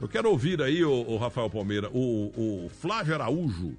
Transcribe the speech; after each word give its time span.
Eu 0.00 0.08
quero 0.08 0.30
ouvir 0.30 0.62
aí, 0.62 0.82
o, 0.82 0.90
o 0.90 1.18
Rafael 1.18 1.50
Palmeira, 1.50 1.90
o, 1.92 2.32
o 2.64 2.70
Flávio 2.70 3.14
Araújo 3.14 3.76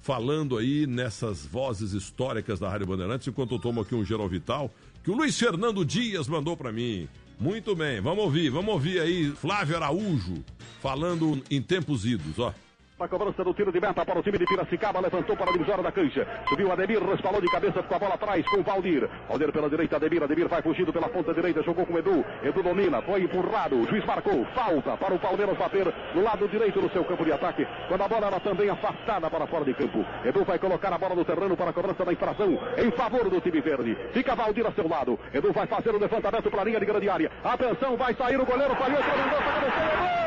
falando 0.00 0.56
aí 0.56 0.86
nessas 0.86 1.44
vozes 1.44 1.92
históricas 1.92 2.60
da 2.60 2.70
Rádio 2.70 2.86
Bandeirantes, 2.86 3.26
enquanto 3.26 3.56
eu 3.56 3.58
tomo 3.58 3.80
aqui 3.80 3.92
um 3.92 4.04
geral 4.04 4.28
vital, 4.28 4.70
que 5.02 5.10
o 5.10 5.16
Luiz 5.16 5.36
Fernando 5.36 5.84
Dias 5.84 6.28
mandou 6.28 6.56
para 6.56 6.70
mim. 6.70 7.08
Muito 7.40 7.74
bem, 7.74 8.00
vamos 8.00 8.22
ouvir, 8.22 8.48
vamos 8.48 8.72
ouvir 8.72 9.00
aí 9.00 9.32
Flávio 9.32 9.74
Araújo 9.74 10.44
falando 10.80 11.42
em 11.50 11.60
tempos 11.60 12.06
idos, 12.06 12.38
ó. 12.38 12.54
A 12.98 13.06
cobrança 13.06 13.44
do 13.44 13.52
tiro 13.52 13.70
de 13.70 13.78
meta 13.78 14.06
para 14.06 14.18
o 14.18 14.22
time 14.22 14.38
de 14.38 14.46
Piracicaba, 14.46 15.00
levantou 15.00 15.36
para 15.36 15.50
a 15.50 15.52
divisória 15.52 15.82
da 15.82 15.92
cancha. 15.92 16.26
Subiu 16.48 16.72
Ademir, 16.72 16.98
respalou 17.04 17.42
de 17.42 17.50
cabeça 17.50 17.82
com 17.82 17.94
a 17.94 17.98
bola 17.98 18.14
atrás 18.14 18.42
com 18.48 18.60
o 18.60 18.62
Valdir. 18.62 19.06
Valdir 19.28 19.52
pela 19.52 19.68
direita, 19.68 19.96
Ademir, 19.96 20.22
Ademir 20.22 20.48
vai 20.48 20.62
fugindo 20.62 20.90
pela 20.94 21.06
ponta 21.06 21.34
direita, 21.34 21.62
jogou 21.62 21.84
com 21.84 21.92
o 21.92 21.98
Edu. 21.98 22.24
Edu 22.42 22.62
domina, 22.62 23.02
foi 23.02 23.24
empurrado, 23.24 23.76
o 23.76 23.86
juiz 23.86 24.02
marcou, 24.06 24.46
falta 24.54 24.96
para 24.96 25.14
o 25.14 25.18
Palmeiras 25.18 25.58
bater 25.58 25.92
no 26.14 26.22
lado 26.22 26.48
direito 26.48 26.80
do 26.80 26.88
seu 26.88 27.04
campo 27.04 27.22
de 27.22 27.32
ataque, 27.32 27.66
quando 27.86 28.00
a 28.00 28.08
bola 28.08 28.28
era 28.28 28.40
também 28.40 28.70
afastada 28.70 29.28
para 29.28 29.46
fora 29.46 29.66
de 29.66 29.74
campo. 29.74 30.02
Edu 30.24 30.42
vai 30.44 30.58
colocar 30.58 30.90
a 30.90 30.96
bola 30.96 31.14
no 31.14 31.24
terreno 31.24 31.54
para 31.54 31.68
a 31.68 31.74
cobrança 31.74 32.02
da 32.02 32.14
infração 32.14 32.58
em 32.78 32.90
favor 32.92 33.28
do 33.28 33.42
time 33.42 33.60
verde. 33.60 33.94
Fica 34.14 34.34
Valdir 34.34 34.66
a 34.66 34.72
seu 34.72 34.88
lado. 34.88 35.18
Edu 35.34 35.52
vai 35.52 35.66
fazer 35.66 35.94
o 35.94 35.98
levantamento 35.98 36.50
para 36.50 36.62
a 36.62 36.64
linha 36.64 36.80
de 36.80 36.86
grande 36.86 37.10
área. 37.10 37.30
Atenção, 37.44 37.94
vai 37.94 38.14
sair 38.14 38.40
o 38.40 38.46
goleiro, 38.46 38.74
falhou, 38.74 38.96
Mendonça, 38.98 39.52
cabeceia, 39.52 39.96
gol! 40.00 40.25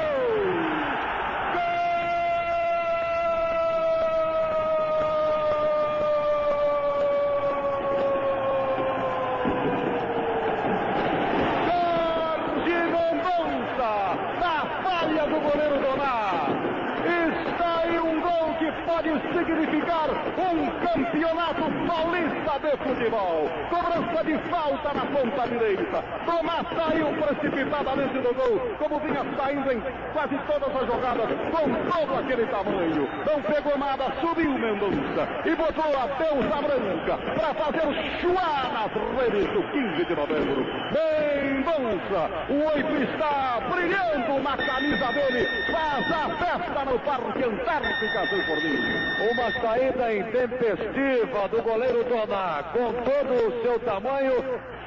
Pode 19.00 19.12
significar 19.32 20.10
um 20.38 20.70
campeonato 20.86 21.64
paulista 21.88 22.60
de 22.60 22.78
futebol. 22.84 23.50
Cobrança 23.70 24.24
de 24.26 24.38
falta 24.50 24.94
na 24.94 25.06
ponta 25.06 25.48
direita. 25.48 26.04
Tomás 26.26 26.68
saiu 26.76 27.08
precipitadamente 27.14 28.20
do 28.20 28.34
gol, 28.34 28.60
como 28.78 29.00
vinha 29.00 29.26
saindo 29.38 29.72
em 29.72 29.82
quase 30.12 30.38
todas 30.48 30.76
as 30.76 30.88
jogadas, 30.88 31.30
com 31.50 31.92
todo 31.92 32.20
aquele 32.20 32.46
tamanho. 32.48 33.08
Não 33.26 33.42
pegou 33.42 33.78
nada, 33.78 34.06
subiu 34.20 34.52
Mendonça 34.52 35.28
e 35.46 35.56
botou 35.56 35.98
a 35.98 36.08
deusa 36.18 36.62
branca 36.62 37.18
para 37.36 37.54
fazer 37.54 38.20
chuá 38.20 38.70
nas 38.74 38.92
redes 39.22 39.48
do 39.54 39.64
15 39.64 40.06
de 40.06 40.16
novembro. 40.16 40.66
Mendonça, 40.92 42.30
o 42.50 42.66
oito 42.76 43.04
está 43.04 43.62
brilhando 43.70 44.44
na 44.44 44.58
camisa 44.58 45.14
dele, 45.14 45.48
faz 45.72 46.12
a 46.12 46.30
festa 46.38 46.86
no 46.86 47.00
Parque 47.00 47.44
Antártica 47.44 48.22
Azul 48.22 48.44
Forninho. 48.44 48.89
Uma 49.32 49.52
saída 49.62 50.14
intempestiva 50.14 51.48
do 51.50 51.62
goleiro 51.62 52.04
Doná, 52.06 52.64
com 52.72 52.94
todo 53.04 53.48
o 53.48 53.62
seu 53.62 53.80
tamanho, 53.82 54.44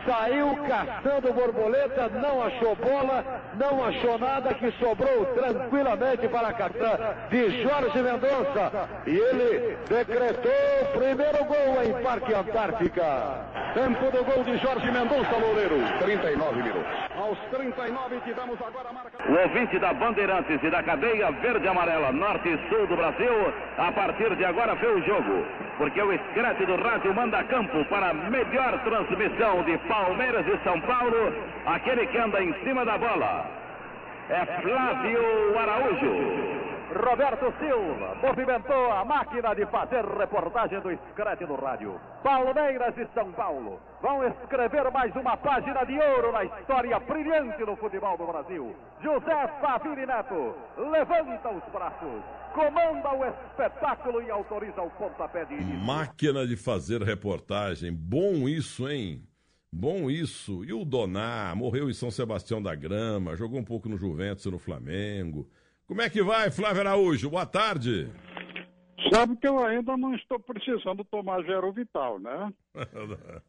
saiu 0.06 0.56
caçando 0.68 1.32
borboleta, 1.32 2.08
não 2.08 2.42
achou 2.42 2.76
bola, 2.76 3.24
não 3.54 3.84
achou 3.84 4.18
nada 4.18 4.54
que 4.54 4.70
sobrou 4.72 5.26
tranquilamente 5.34 6.28
para 6.28 6.52
cartã 6.52 6.98
de 7.30 7.62
Jorge 7.62 8.02
Mendonça. 8.02 8.88
E 9.06 9.16
ele 9.16 9.76
decretou 9.88 10.52
o 10.82 10.98
primeiro 10.98 11.44
gol 11.44 11.82
em 11.84 12.02
Parque 12.02 12.34
Antártica. 12.34 13.46
Tempo 13.74 14.10
do 14.10 14.24
gol 14.24 14.44
de 14.44 14.58
Jorge 14.58 14.90
Mendonça, 14.90 15.36
Loureiro. 15.36 15.76
39 16.00 16.62
minutos. 16.62 17.12
Aos 17.16 17.38
39 17.50 18.20
tivemos 18.24 18.60
agora 18.60 18.88
a 18.88 18.92
marca. 18.92 19.12
O 19.28 19.42
ouvinte 19.42 19.78
da 19.78 19.92
Bandeirantes 19.92 20.62
e 20.62 20.70
da 20.70 20.82
cadeia 20.82 21.30
verde 21.30 21.68
amarela, 21.68 22.10
norte 22.12 22.48
e 22.48 22.68
sul 22.68 22.86
do 22.86 22.96
Brasil, 22.96 23.52
a 23.78 23.92
partir 23.92 24.34
de 24.36 24.44
agora 24.44 24.76
foi 24.76 25.00
o 25.00 25.04
jogo. 25.04 25.46
Porque 25.78 26.00
o 26.02 26.12
escrete 26.12 26.66
do 26.66 26.76
rádio 26.76 27.14
manda 27.14 27.42
campo 27.44 27.84
para 27.86 28.10
a 28.10 28.14
melhor 28.14 28.78
transmissão 28.84 29.62
de 29.64 29.78
Palmeiras 29.92 30.46
e 30.46 30.56
São 30.64 30.80
Paulo, 30.80 31.34
aquele 31.66 32.06
que 32.06 32.16
anda 32.16 32.42
em 32.42 32.54
cima 32.64 32.82
da 32.82 32.96
bola. 32.96 33.46
É 34.30 34.46
Flávio 34.62 35.58
Araújo. 35.58 36.62
Roberto 36.94 37.52
Silva 37.58 38.16
movimentou 38.22 38.90
a 38.90 39.04
máquina 39.04 39.54
de 39.54 39.66
fazer 39.66 40.02
reportagem 40.04 40.80
do 40.80 40.90
Escrete 40.90 41.44
do 41.44 41.56
Rádio. 41.56 42.00
Palmeiras 42.22 42.96
e 42.96 43.06
São 43.12 43.32
Paulo 43.32 43.78
vão 44.00 44.26
escrever 44.26 44.90
mais 44.90 45.14
uma 45.14 45.36
página 45.36 45.84
de 45.84 45.98
ouro 45.98 46.32
na 46.32 46.44
história 46.44 46.98
brilhante 46.98 47.62
do 47.62 47.76
futebol 47.76 48.16
do 48.16 48.26
Brasil. 48.26 48.74
José 49.02 49.48
Favini 49.60 50.06
Neto 50.06 50.54
levanta 50.78 51.50
os 51.50 51.64
braços, 51.70 52.22
comanda 52.54 53.10
o 53.14 53.24
espetáculo 53.26 54.22
e 54.22 54.30
autoriza 54.30 54.80
o 54.80 54.90
pontapé 54.90 55.44
de 55.44 55.54
início. 55.54 55.80
Máquina 55.80 56.46
de 56.46 56.56
fazer 56.56 57.02
reportagem. 57.02 57.92
Bom 57.92 58.48
isso, 58.48 58.88
hein? 58.88 59.22
Bom 59.72 60.10
isso. 60.10 60.62
E 60.64 60.72
o 60.72 60.84
Doná 60.84 61.54
morreu 61.56 61.88
em 61.88 61.94
São 61.94 62.10
Sebastião 62.10 62.62
da 62.62 62.74
Grama, 62.74 63.36
jogou 63.36 63.58
um 63.58 63.64
pouco 63.64 63.88
no 63.88 63.96
Juventus 63.96 64.44
e 64.44 64.50
no 64.50 64.58
Flamengo. 64.58 65.48
Como 65.86 66.02
é 66.02 66.10
que 66.10 66.22
vai, 66.22 66.50
Flávio 66.50 66.80
Araújo? 66.80 67.30
Boa 67.30 67.46
tarde. 67.46 68.08
Sabe 69.10 69.36
que 69.36 69.48
eu 69.48 69.64
ainda 69.64 69.96
não 69.96 70.14
estou 70.14 70.38
precisando 70.38 71.04
tomar 71.04 71.42
Gerovital, 71.44 72.18
né? 72.18 72.52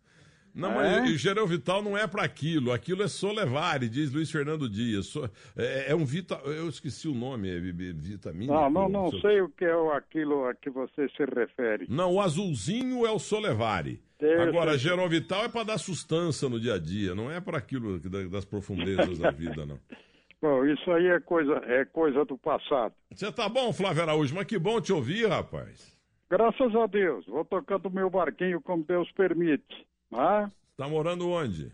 Não, 0.53 0.79
é? 0.79 1.01
mas 1.01 1.19
Gerovital 1.19 1.81
não 1.81 1.97
é 1.97 2.05
para 2.05 2.23
aquilo. 2.23 2.71
Aquilo 2.71 3.01
é 3.01 3.07
Solevare, 3.07 3.89
diz 3.89 4.13
Luiz 4.13 4.29
Fernando 4.29 4.69
Dias. 4.69 5.07
So, 5.07 5.27
é, 5.57 5.91
é, 5.91 5.95
um 5.95 6.05
vita, 6.05 6.39
eu 6.45 6.69
esqueci 6.69 7.07
o 7.07 7.13
nome, 7.15 7.49
é 7.49 7.59
vitamina. 7.59 8.53
Não, 8.53 8.69
não, 8.69 8.87
não 8.87 9.11
sei 9.19 9.41
o 9.41 9.49
que 9.49 9.65
é 9.65 9.73
aquilo 9.95 10.45
a 10.45 10.53
que 10.53 10.69
você 10.69 11.09
se 11.09 11.25
refere. 11.25 11.87
Não, 11.89 12.13
o 12.13 12.21
azulzinho 12.21 13.03
é 13.03 13.09
o 13.09 13.17
Solevare. 13.17 13.99
Agora, 14.41 14.77
Gerovital 14.77 15.45
é 15.45 15.49
para 15.49 15.63
dar 15.63 15.77
sustância 15.77 16.47
no 16.47 16.59
dia 16.59 16.75
a 16.75 16.79
dia, 16.79 17.13
não 17.15 17.31
é 17.31 17.41
para 17.41 17.57
aquilo 17.57 17.99
das 18.29 18.45
profundezas 18.45 19.17
da 19.17 19.31
vida, 19.31 19.65
não. 19.65 19.79
Bom, 20.41 20.65
isso 20.65 20.91
aí 20.91 21.07
é 21.07 21.21
coisa, 21.21 21.53
é 21.65 21.85
coisa 21.85 22.25
do 22.25 22.37
passado. 22.37 22.93
Você 23.13 23.31
tá 23.31 23.47
bom, 23.47 23.71
Flávio 23.71 24.03
Araújo, 24.03 24.35
mas 24.35 24.45
que 24.45 24.59
bom 24.59 24.81
te 24.81 24.91
ouvir, 24.91 25.25
rapaz. 25.29 25.97
Graças 26.29 26.75
a 26.75 26.85
Deus, 26.85 27.25
vou 27.27 27.45
tocando 27.45 27.89
meu 27.89 28.09
barquinho 28.09 28.59
como 28.59 28.83
Deus 28.83 29.09
permite. 29.13 29.87
Ah? 30.11 30.51
Tá 30.75 30.85
morando 30.89 31.29
onde? 31.29 31.71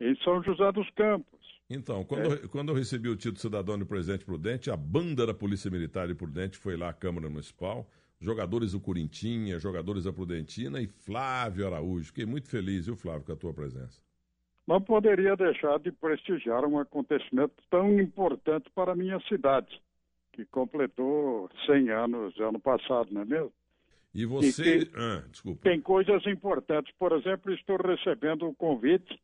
Em 0.00 0.16
São 0.24 0.42
José 0.42 0.72
dos 0.72 0.90
Campos. 0.96 1.38
Então, 1.70 2.02
quando, 2.02 2.22
é. 2.22 2.32
eu, 2.42 2.48
quando 2.48 2.70
eu 2.70 2.74
recebi 2.74 3.08
o 3.08 3.14
título 3.14 3.34
de 3.34 3.40
cidadão 3.42 3.78
de 3.78 3.84
Presidente 3.84 4.24
Prudente, 4.24 4.68
a 4.68 4.76
banda 4.76 5.24
da 5.24 5.34
Polícia 5.34 5.70
Militar 5.70 6.08
de 6.08 6.14
Prudente 6.14 6.58
foi 6.58 6.76
lá 6.76 6.88
à 6.88 6.92
Câmara 6.92 7.28
Municipal, 7.28 7.88
jogadores 8.20 8.72
do 8.72 8.80
Corintinha, 8.80 9.58
jogadores 9.58 10.04
da 10.04 10.12
Prudentina 10.12 10.80
e 10.80 10.86
Flávio 10.86 11.66
Araújo. 11.66 12.06
Fiquei 12.06 12.26
muito 12.26 12.48
feliz, 12.48 12.86
viu, 12.86 12.96
Flávio, 12.96 13.24
com 13.24 13.32
a 13.32 13.36
tua 13.36 13.54
presença 13.54 14.00
não 14.68 14.82
poderia 14.82 15.34
deixar 15.34 15.78
de 15.78 15.90
prestigiar 15.90 16.62
um 16.66 16.78
acontecimento 16.78 17.54
tão 17.70 17.98
importante 17.98 18.68
para 18.74 18.92
a 18.92 18.94
minha 18.94 19.18
cidade, 19.20 19.80
que 20.30 20.44
completou 20.44 21.48
100 21.64 21.88
anos 21.88 22.38
ano 22.38 22.60
passado, 22.60 23.08
não 23.10 23.22
é 23.22 23.24
mesmo? 23.24 23.52
E 24.14 24.26
você. 24.26 24.80
E 24.80 24.84
tem, 24.84 24.92
ah, 24.94 25.24
desculpa. 25.30 25.62
Tem 25.62 25.80
coisas 25.80 26.26
importantes. 26.26 26.94
Por 26.98 27.12
exemplo, 27.12 27.50
estou 27.54 27.78
recebendo 27.78 28.46
o 28.46 28.54
convite 28.54 29.18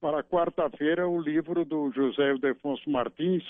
para 0.00 0.22
quarta-feira 0.22 1.08
o 1.08 1.20
livro 1.20 1.64
do 1.64 1.90
José 1.90 2.30
Ildefonso 2.30 2.88
Martins 2.88 3.42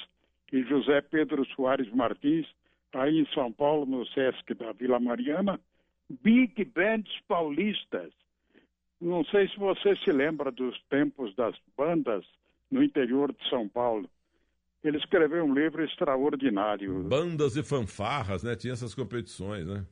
e 0.51 0.63
José 0.63 1.03
Pedro 1.03 1.45
Soares 1.55 1.93
Martins, 1.93 2.47
aí 2.95 3.19
em 3.19 3.27
São 3.35 3.53
Paulo, 3.53 3.87
no 3.87 4.07
Sesc 4.07 4.55
da 4.55 4.73
Vila 4.73 5.01
Mariana, 5.01 5.61
Big 6.09 6.65
Bands 6.65 7.13
Paulistas 7.27 8.13
não 9.05 9.23
sei 9.27 9.47
se 9.49 9.59
você 9.59 9.95
se 9.97 10.11
lembra 10.11 10.51
dos 10.51 10.81
tempos 10.89 11.35
das 11.37 11.55
bandas 11.77 12.25
no 12.71 12.83
interior 12.83 13.33
de 13.33 13.49
São 13.51 13.69
Paulo. 13.69 14.09
Ele 14.83 14.97
escreveu 14.97 15.45
um 15.45 15.55
livro 15.55 15.85
extraordinário. 15.85 17.05
Bandas 17.05 17.57
e 17.57 17.63
fanfarras, 17.63 18.43
né? 18.43 18.57
Tinha 18.57 18.73
essas 18.73 18.95
competições, 18.95 19.67
né? 19.67 19.85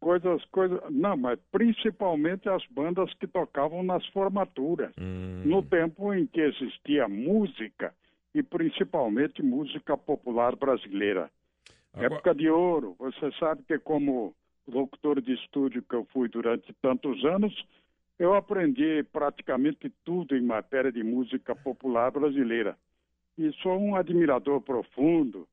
Coisas, 0.00 0.44
coisas. 0.46 0.80
Não, 0.90 1.16
mas 1.16 1.38
principalmente 1.50 2.48
as 2.48 2.64
bandas 2.70 3.12
que 3.14 3.26
tocavam 3.26 3.82
nas 3.82 4.06
formaturas. 4.08 4.92
Hum. 5.00 5.42
No 5.44 5.62
tempo 5.62 6.12
em 6.12 6.26
que 6.26 6.40
existia 6.40 7.08
música, 7.08 7.94
e 8.34 8.42
principalmente 8.42 9.42
música 9.42 9.96
popular 9.96 10.54
brasileira. 10.54 11.30
Agora... 11.94 12.14
Época 12.14 12.34
de 12.34 12.48
ouro. 12.48 12.94
Você 12.98 13.30
sabe 13.38 13.62
que, 13.64 13.78
como 13.78 14.34
locutor 14.66 15.20
de 15.20 15.32
estúdio 15.34 15.82
que 15.82 15.94
eu 15.94 16.04
fui 16.12 16.28
durante 16.28 16.72
tantos 16.74 17.24
anos, 17.24 17.54
eu 18.18 18.34
aprendi 18.34 19.02
praticamente 19.12 19.90
tudo 20.04 20.36
em 20.36 20.42
matéria 20.42 20.90
de 20.90 21.02
música 21.02 21.54
popular 21.54 22.10
brasileira. 22.10 22.76
E 23.36 23.52
sou 23.62 23.78
um 23.78 23.94
admirador 23.94 24.60
profundo 24.60 25.46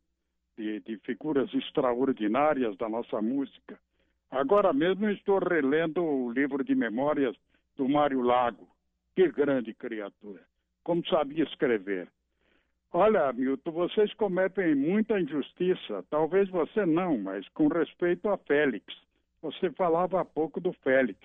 de, 0.58 0.80
de 0.82 0.98
figuras 1.00 1.54
extraordinárias 1.54 2.76
da 2.78 2.90
nossa 2.90 3.22
música. 3.22 3.80
Agora 4.32 4.74
mesmo 4.74 5.08
estou 5.10 5.40
relendo 5.40 6.04
o 6.04 6.32
livro 6.32 6.64
de 6.64 6.74
memórias 6.74 7.36
do 7.78 7.88
Mário 7.88 8.22
Lago. 8.22 8.68
Que 9.16 9.30
grande 9.32 9.74
criatura! 9.74 10.42
Como 10.84 11.06
sabia 11.08 11.44
escrever. 11.44 12.08
Olha, 12.98 13.34
Milton, 13.34 13.72
vocês 13.72 14.14
cometem 14.14 14.74
muita 14.74 15.20
injustiça. 15.20 16.02
Talvez 16.10 16.48
você 16.48 16.86
não, 16.86 17.18
mas 17.18 17.46
com 17.50 17.68
respeito 17.68 18.30
a 18.30 18.38
Félix. 18.38 18.86
Você 19.42 19.70
falava 19.72 20.22
há 20.22 20.24
pouco 20.24 20.62
do 20.62 20.72
Félix. 20.72 21.20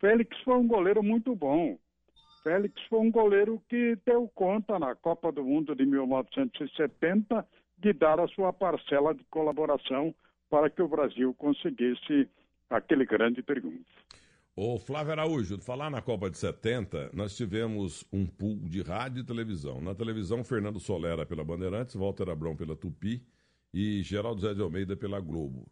Félix 0.00 0.36
foi 0.40 0.56
um 0.56 0.66
goleiro 0.66 1.04
muito 1.04 1.32
bom. 1.36 1.78
Félix 2.42 2.82
foi 2.88 2.98
um 2.98 3.10
goleiro 3.12 3.62
que 3.68 3.96
deu 4.04 4.28
conta 4.34 4.80
na 4.80 4.96
Copa 4.96 5.30
do 5.30 5.44
Mundo 5.44 5.76
de 5.76 5.86
1970 5.86 7.46
de 7.78 7.92
dar 7.92 8.18
a 8.18 8.26
sua 8.26 8.52
parcela 8.52 9.14
de 9.14 9.22
colaboração 9.30 10.12
para 10.50 10.68
que 10.68 10.82
o 10.82 10.88
Brasil 10.88 11.32
conseguisse 11.34 12.28
aquele 12.68 13.06
grande 13.06 13.44
triunfo. 13.44 14.05
Ô 14.58 14.78
Flávio 14.78 15.12
Araújo, 15.12 15.58
falar 15.58 15.90
na 15.90 16.00
Copa 16.00 16.30
de 16.30 16.38
70, 16.38 17.10
nós 17.12 17.36
tivemos 17.36 18.06
um 18.10 18.24
pool 18.24 18.56
de 18.66 18.80
rádio 18.80 19.20
e 19.20 19.22
televisão. 19.22 19.82
Na 19.82 19.94
televisão, 19.94 20.42
Fernando 20.42 20.80
Solera 20.80 21.26
pela 21.26 21.44
Bandeirantes, 21.44 21.94
Walter 21.94 22.30
Abrão 22.30 22.56
pela 22.56 22.74
Tupi 22.74 23.22
e 23.70 24.00
Geraldo 24.02 24.40
Zé 24.40 24.54
de 24.54 24.62
Almeida 24.62 24.96
pela 24.96 25.20
Globo. 25.20 25.66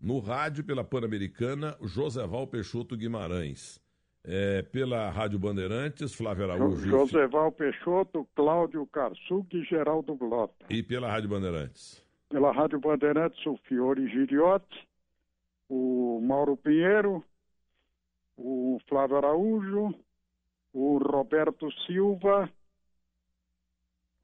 No 0.00 0.18
rádio, 0.18 0.64
pela 0.64 0.82
Pan-Americana, 0.82 1.76
Joseval 1.80 2.48
Peixoto 2.48 2.96
Guimarães. 2.96 3.80
É, 4.24 4.62
pela 4.62 5.10
Rádio 5.10 5.38
Bandeirantes, 5.38 6.12
Flávio 6.12 6.50
Araújo. 6.50 6.88
Joseval 6.88 7.52
Peixoto, 7.52 8.26
Cláudio 8.34 8.84
Karsug 8.88 9.46
e 9.56 9.62
Geraldo 9.62 10.16
Blota. 10.16 10.66
E 10.68 10.82
pela 10.82 11.08
Rádio 11.08 11.28
Bandeirantes? 11.28 12.04
Pela 12.28 12.50
Rádio 12.50 12.80
Bandeirantes, 12.80 13.46
o 13.46 13.56
Fiore 13.68 14.08
Giriotti, 14.08 14.88
o 15.68 16.20
Mauro 16.20 16.56
Pinheiro, 16.56 17.24
o 18.36 18.78
Flávio 18.88 19.16
Araújo, 19.16 19.94
o 20.72 20.98
Roberto 20.98 21.70
Silva. 21.86 22.50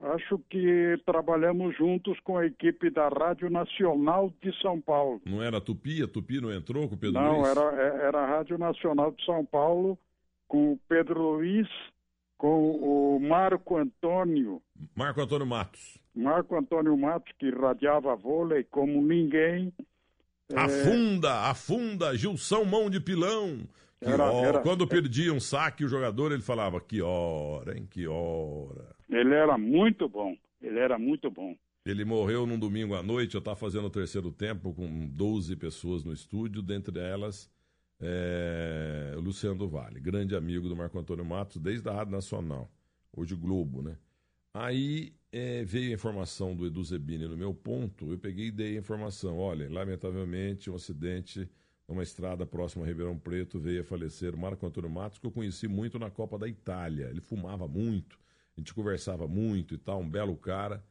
Acho 0.01 0.39
que 0.49 0.99
trabalhamos 1.05 1.77
juntos 1.77 2.19
com 2.21 2.39
a 2.39 2.47
equipe 2.47 2.89
da 2.89 3.09
Rádio 3.09 3.51
Nacional 3.51 4.33
de 4.43 4.51
São 4.61 4.81
Paulo. 4.81 5.21
Não 5.27 5.43
era 5.43 5.61
Tupi? 5.61 6.03
A 6.03 6.09
Tupi 6.09 6.41
não 6.41 6.51
entrou 6.51 6.89
com 6.89 6.95
o 6.95 6.99
Pedro 6.99 7.21
não, 7.21 7.41
Luiz? 7.41 7.55
Não, 7.55 7.69
era, 7.69 7.83
é, 7.83 8.07
era 8.07 8.23
a 8.23 8.27
Rádio 8.27 8.57
Nacional 8.57 9.12
de 9.12 9.23
São 9.25 9.45
Paulo 9.45 9.99
com 10.49 10.73
o 10.73 10.81
Pedro 10.89 11.37
Luiz, 11.37 11.69
com 12.37 12.73
o 12.73 13.21
Marco 13.21 13.77
Antônio. 13.77 14.61
Marco 14.97 15.21
Antônio 15.21 15.47
Matos. 15.47 15.99
Marco 16.12 16.57
Antônio 16.57 16.97
Matos, 16.97 17.33
que 17.39 17.51
radiava 17.51 18.17
vôlei 18.17 18.65
como 18.65 19.01
ninguém. 19.01 19.73
Afunda, 20.57 21.29
é... 21.29 21.51
afunda, 21.51 22.17
Gilson 22.17 22.65
Mão 22.65 22.91
de 22.91 22.99
Pilão. 22.99 23.61
Era, 24.00 24.32
era, 24.32 24.61
Quando 24.61 24.87
perdia 24.87 25.32
um 25.32 25.41
saque, 25.41 25.85
o 25.85 25.88
jogador 25.88 26.32
ele 26.32 26.43
falava: 26.43 26.81
que 26.81 27.02
hora, 27.02 27.76
hein? 27.76 27.87
Que 27.88 28.06
hora. 28.06 28.94
Ele 29.08 29.35
era 29.35 29.58
muito 29.58 30.08
bom. 30.08 30.35
Ele 30.61 30.79
era 30.79 30.99
muito 30.99 31.31
bom. 31.31 31.55
Ele 31.85 32.05
morreu 32.05 32.47
num 32.47 32.58
domingo 32.58 32.94
à 32.94 33.02
noite. 33.02 33.35
Eu 33.35 33.41
estava 33.41 33.56
fazendo 33.56 33.87
o 33.87 33.91
terceiro 33.91 34.31
tempo 34.31 34.73
com 34.73 35.06
12 35.08 35.56
pessoas 35.56 36.05
no 36.05 36.12
estúdio, 36.12 36.62
dentre 36.62 36.99
elas 36.99 37.50
é, 38.00 39.12
Luciano 39.17 39.56
do 39.56 39.69
Vale, 39.69 40.00
grande 40.00 40.35
amigo 40.35 40.69
do 40.69 40.75
Marco 40.75 40.99
Antônio 40.99 41.25
Matos, 41.25 41.58
desde 41.58 41.88
a 41.88 41.93
Rádio 41.93 42.12
Nacional, 42.12 42.70
hoje 43.14 43.37
Globo, 43.37 43.82
né? 43.82 43.97
Aí 44.55 45.12
é, 45.31 45.62
veio 45.64 45.91
a 45.91 45.94
informação 45.94 46.56
do 46.56 46.67
Edu 46.67 46.82
Zebini 46.82 47.29
no 47.29 47.37
meu 47.37 47.55
ponto, 47.55 48.11
eu 48.11 48.19
peguei 48.19 48.47
e 48.47 48.50
dei 48.50 48.76
a 48.76 48.81
informação. 48.81 49.38
Olha, 49.38 49.70
lamentavelmente, 49.70 50.70
um 50.70 50.75
acidente 50.75 51.49
numa 51.91 52.05
estrada 52.05 52.47
próxima 52.47 52.85
a 52.85 52.87
Ribeirão 52.87 53.19
Preto 53.19 53.59
veio 53.59 53.81
a 53.81 53.85
falecer 53.85 54.37
Marco 54.37 54.65
Antônio 54.65 54.89
Matos, 54.89 55.19
que 55.19 55.27
eu 55.27 55.31
conheci 55.33 55.67
muito 55.67 55.99
na 55.99 56.09
Copa 56.09 56.39
da 56.39 56.47
Itália. 56.47 57.09
Ele 57.11 57.21
fumava 57.21 57.67
muito, 57.67 58.17
a 58.57 58.61
gente 58.61 58.73
conversava 58.73 59.27
muito 59.27 59.75
e 59.75 59.79
tal, 59.79 60.01
um 60.01 60.09
belo 60.09 60.37
cara. 60.37 60.85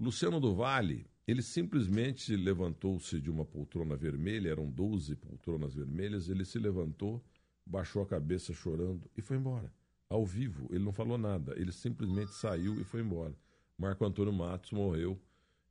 Luciano 0.00 0.40
do 0.40 0.54
Vale, 0.54 1.06
ele 1.26 1.42
simplesmente 1.42 2.34
levantou-se 2.34 3.20
de 3.20 3.30
uma 3.30 3.44
poltrona 3.44 3.96
vermelha, 3.96 4.48
eram 4.48 4.70
12 4.70 5.14
poltronas 5.16 5.74
vermelhas, 5.74 6.30
ele 6.30 6.44
se 6.44 6.58
levantou, 6.58 7.22
baixou 7.66 8.02
a 8.02 8.06
cabeça 8.06 8.54
chorando 8.54 9.10
e 9.14 9.20
foi 9.20 9.36
embora. 9.36 9.70
Ao 10.08 10.24
vivo, 10.24 10.68
ele 10.70 10.84
não 10.84 10.92
falou 10.92 11.18
nada, 11.18 11.52
ele 11.58 11.72
simplesmente 11.72 12.32
saiu 12.32 12.80
e 12.80 12.84
foi 12.84 13.02
embora. 13.02 13.34
Marco 13.76 14.06
Antônio 14.06 14.32
Matos 14.32 14.70
morreu 14.70 15.20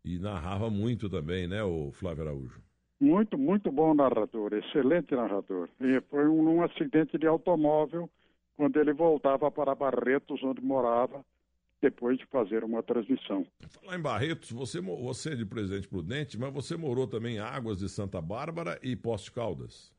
e 0.03 0.19
narrava 0.19 0.69
muito 0.69 1.09
também, 1.09 1.47
né, 1.47 1.63
o 1.63 1.91
Flávio 1.91 2.23
Araújo? 2.23 2.61
Muito, 2.99 3.37
muito 3.37 3.71
bom 3.71 3.93
narrador, 3.93 4.53
excelente 4.53 5.13
narrador. 5.15 5.69
E 5.81 5.99
foi 6.09 6.27
um, 6.27 6.57
um 6.57 6.63
acidente 6.63 7.17
de 7.17 7.27
automóvel 7.27 8.09
quando 8.55 8.79
ele 8.79 8.93
voltava 8.93 9.51
para 9.51 9.75
Barretos, 9.75 10.41
onde 10.43 10.61
morava, 10.61 11.23
depois 11.81 12.17
de 12.17 12.25
fazer 12.27 12.63
uma 12.63 12.81
transmissão. 12.81 13.45
Falar 13.69 13.97
em 13.97 14.01
Barretos, 14.01 14.51
você, 14.51 14.79
você 14.79 15.33
é 15.33 15.35
de 15.35 15.45
Presidente 15.45 15.87
Prudente, 15.87 16.39
mas 16.39 16.53
você 16.53 16.77
morou 16.77 17.05
também 17.05 17.35
em 17.35 17.39
Águas 17.39 17.79
de 17.79 17.89
Santa 17.89 18.21
Bárbara 18.21 18.79
e 18.81 18.95
Poste 18.95 19.31
Caldas. 19.31 19.93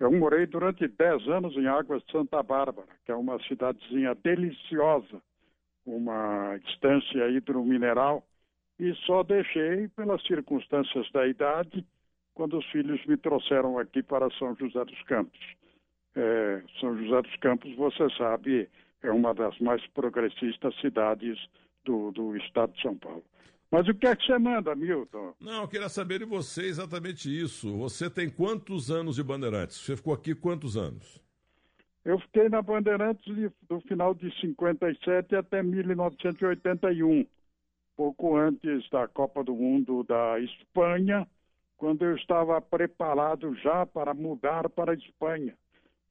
Eu 0.00 0.10
morei 0.10 0.46
durante 0.46 0.88
10 0.88 1.28
anos 1.28 1.56
em 1.56 1.68
Águas 1.68 2.02
de 2.02 2.10
Santa 2.10 2.42
Bárbara, 2.42 2.88
que 3.04 3.12
é 3.12 3.14
uma 3.14 3.40
cidadezinha 3.44 4.16
deliciosa, 4.16 5.22
uma 5.86 6.56
estância 6.68 7.28
hidromineral, 7.30 8.26
e 8.80 8.92
só 9.06 9.22
deixei 9.22 9.86
pelas 9.88 10.20
circunstâncias 10.26 11.08
da 11.12 11.24
idade 11.28 11.86
quando 12.34 12.58
os 12.58 12.66
filhos 12.66 13.04
me 13.06 13.16
trouxeram 13.16 13.78
aqui 13.78 14.02
para 14.02 14.30
São 14.38 14.54
José 14.56 14.84
dos 14.84 15.02
Campos. 15.02 15.40
É, 16.14 16.62
São 16.80 16.96
José 16.96 17.22
dos 17.22 17.36
Campos, 17.36 17.74
você 17.76 18.08
sabe, 18.16 18.68
é 19.02 19.10
uma 19.10 19.34
das 19.34 19.58
mais 19.58 19.84
progressistas 19.88 20.74
cidades 20.80 21.38
do, 21.84 22.10
do 22.12 22.36
estado 22.36 22.72
de 22.72 22.82
São 22.82 22.96
Paulo. 22.96 23.24
Mas 23.70 23.88
o 23.88 23.94
que 23.94 24.06
é 24.06 24.14
que 24.14 24.26
você 24.26 24.38
manda, 24.38 24.74
Milton? 24.74 25.34
Não, 25.40 25.62
eu 25.62 25.68
queria 25.68 25.88
saber 25.88 26.18
de 26.18 26.26
você 26.26 26.66
exatamente 26.66 27.26
isso. 27.26 27.74
Você 27.78 28.10
tem 28.10 28.28
quantos 28.28 28.90
anos 28.90 29.16
de 29.16 29.22
Bandeirantes? 29.22 29.78
Você 29.78 29.96
ficou 29.96 30.12
aqui 30.12 30.34
quantos 30.34 30.76
anos? 30.76 31.22
Eu 32.04 32.18
fiquei 32.18 32.50
na 32.50 32.60
Bandeirantes 32.60 33.50
do 33.68 33.80
final 33.82 34.14
de 34.14 34.30
57 34.40 35.34
até 35.36 35.62
1981, 35.62 37.24
pouco 37.96 38.36
antes 38.36 38.90
da 38.90 39.08
Copa 39.08 39.42
do 39.42 39.54
Mundo 39.54 40.02
da 40.02 40.38
Espanha, 40.40 41.26
quando 41.82 42.04
eu 42.04 42.14
estava 42.14 42.60
preparado 42.60 43.56
já 43.56 43.84
para 43.84 44.14
mudar 44.14 44.68
para 44.70 44.92
a 44.92 44.94
Espanha, 44.94 45.52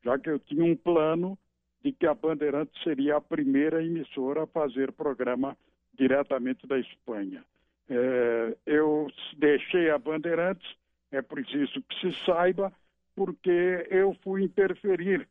já 0.03 0.19
que 0.19 0.29
eu 0.29 0.37
tinha 0.37 0.65
um 0.65 0.75
plano 0.75 1.39
de 1.81 1.93
que 1.93 2.05
a 2.05 2.13
Bandeirantes 2.13 2.83
seria 2.83 3.15
a 3.15 3.21
primeira 3.21 3.81
emissora 3.81 4.43
a 4.43 4.47
fazer 4.47 4.91
programa 4.91 5.55
diretamente 5.93 6.67
da 6.67 6.77
Espanha. 6.77 7.41
É, 7.89 8.57
eu 8.65 9.09
deixei 9.37 9.89
a 9.89 9.97
Bandeirantes, 9.97 10.75
é 11.09 11.21
preciso 11.21 11.81
que 11.83 11.99
se 12.01 12.25
saiba, 12.25 12.73
porque 13.15 13.87
eu 13.89 14.13
fui 14.25 14.43
interferir 14.43 15.25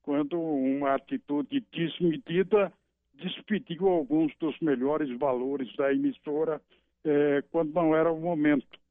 quando 0.00 0.40
uma 0.40 0.94
atitude 0.94 1.62
desmedida 1.70 2.72
despediu 3.12 3.88
alguns 3.88 4.34
dos 4.38 4.58
melhores 4.60 5.10
valores 5.18 5.76
da 5.76 5.92
emissora 5.92 6.58
é, 7.04 7.44
quando 7.50 7.74
não 7.74 7.94
era 7.94 8.10
o 8.10 8.18
momento. 8.18 8.82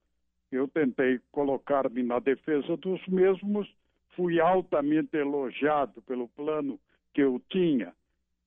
Eu 0.54 0.68
tentei 0.68 1.20
colocar-me 1.32 2.04
na 2.04 2.20
defesa 2.20 2.78
dos 2.78 3.06
mesmos, 3.08 3.68
fui 4.16 4.40
altamente 4.40 5.18
elogiado 5.18 6.00
pelo 6.04 6.28
plano 6.28 6.80
que 7.12 7.22
eu 7.22 7.42
tinha 7.50 7.92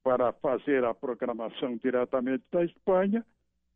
para 0.04 0.32
fazer 0.34 0.84
a 0.84 0.94
programação 0.94 1.76
diretamente 1.76 2.44
da 2.52 2.64
Espanha 2.64 3.26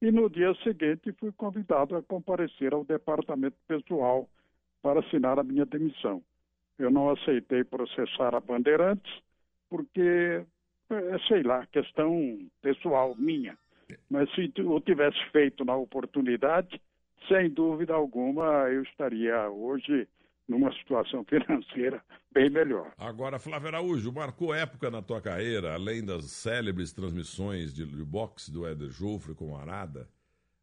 e 0.00 0.12
no 0.12 0.30
dia 0.30 0.54
seguinte 0.62 1.12
fui 1.18 1.32
convidado 1.32 1.96
a 1.96 2.02
comparecer 2.04 2.72
ao 2.72 2.84
departamento 2.84 3.56
pessoal 3.66 4.28
para 4.80 5.00
assinar 5.00 5.40
a 5.40 5.42
minha 5.42 5.66
demissão. 5.66 6.22
Eu 6.78 6.88
não 6.88 7.10
aceitei 7.10 7.64
processar 7.64 8.32
a 8.32 8.40
Bandeirantes 8.40 9.12
porque, 9.68 10.44
é, 10.88 11.18
sei 11.26 11.42
lá, 11.42 11.66
questão 11.66 12.38
pessoal 12.62 13.16
minha. 13.16 13.58
Mas 14.08 14.32
se 14.36 14.52
eu 14.56 14.80
tivesse 14.80 15.18
feito 15.32 15.64
na 15.64 15.74
oportunidade, 15.74 16.80
sem 17.28 17.50
dúvida 17.50 17.94
alguma, 17.94 18.68
eu 18.70 18.82
estaria 18.82 19.48
hoje 19.48 20.08
numa 20.48 20.72
situação 20.72 21.24
financeira 21.28 22.02
bem 22.32 22.50
melhor. 22.50 22.92
Agora, 22.98 23.38
Flávio 23.38 23.68
Araújo, 23.68 24.12
marcou 24.12 24.54
época 24.54 24.90
na 24.90 25.00
tua 25.00 25.20
carreira, 25.20 25.74
além 25.74 26.04
das 26.04 26.24
célebres 26.24 26.92
transmissões 26.92 27.72
de, 27.72 27.84
boxe 28.04 28.52
do 28.52 28.66
Éder 28.66 28.90
Joffre 28.90 29.34
com 29.34 29.56
Arada, 29.56 30.08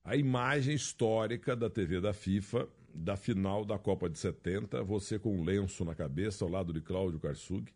a 0.03 0.15
imagem 0.15 0.75
histórica 0.75 1.55
da 1.55 1.69
TV 1.69 1.99
da 1.99 2.13
FIFA, 2.13 2.67
da 2.93 3.15
final 3.15 3.65
da 3.65 3.77
Copa 3.77 4.09
de 4.09 4.17
70, 4.17 4.83
você 4.83 5.19
com 5.19 5.35
um 5.35 5.43
lenço 5.43 5.83
na 5.83 5.93
cabeça 5.93 6.45
ao 6.45 6.51
lado 6.51 6.73
de 6.73 6.81
Cláudio 6.81 7.19
Karsug, 7.19 7.71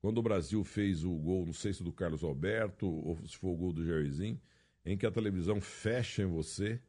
quando 0.00 0.18
o 0.18 0.22
Brasil 0.22 0.64
fez 0.64 1.04
o 1.04 1.14
gol, 1.14 1.44
não 1.44 1.52
sei 1.52 1.72
se 1.72 1.82
do 1.82 1.92
Carlos 1.92 2.24
Alberto 2.24 2.86
ou 2.86 3.18
se 3.26 3.36
foi 3.36 3.50
o 3.50 3.56
gol 3.56 3.72
do 3.72 3.84
Jairzinho, 3.84 4.40
em 4.84 4.96
que 4.96 5.04
a 5.04 5.10
televisão 5.10 5.60
fecha 5.60 6.22
em 6.22 6.26
você 6.26 6.80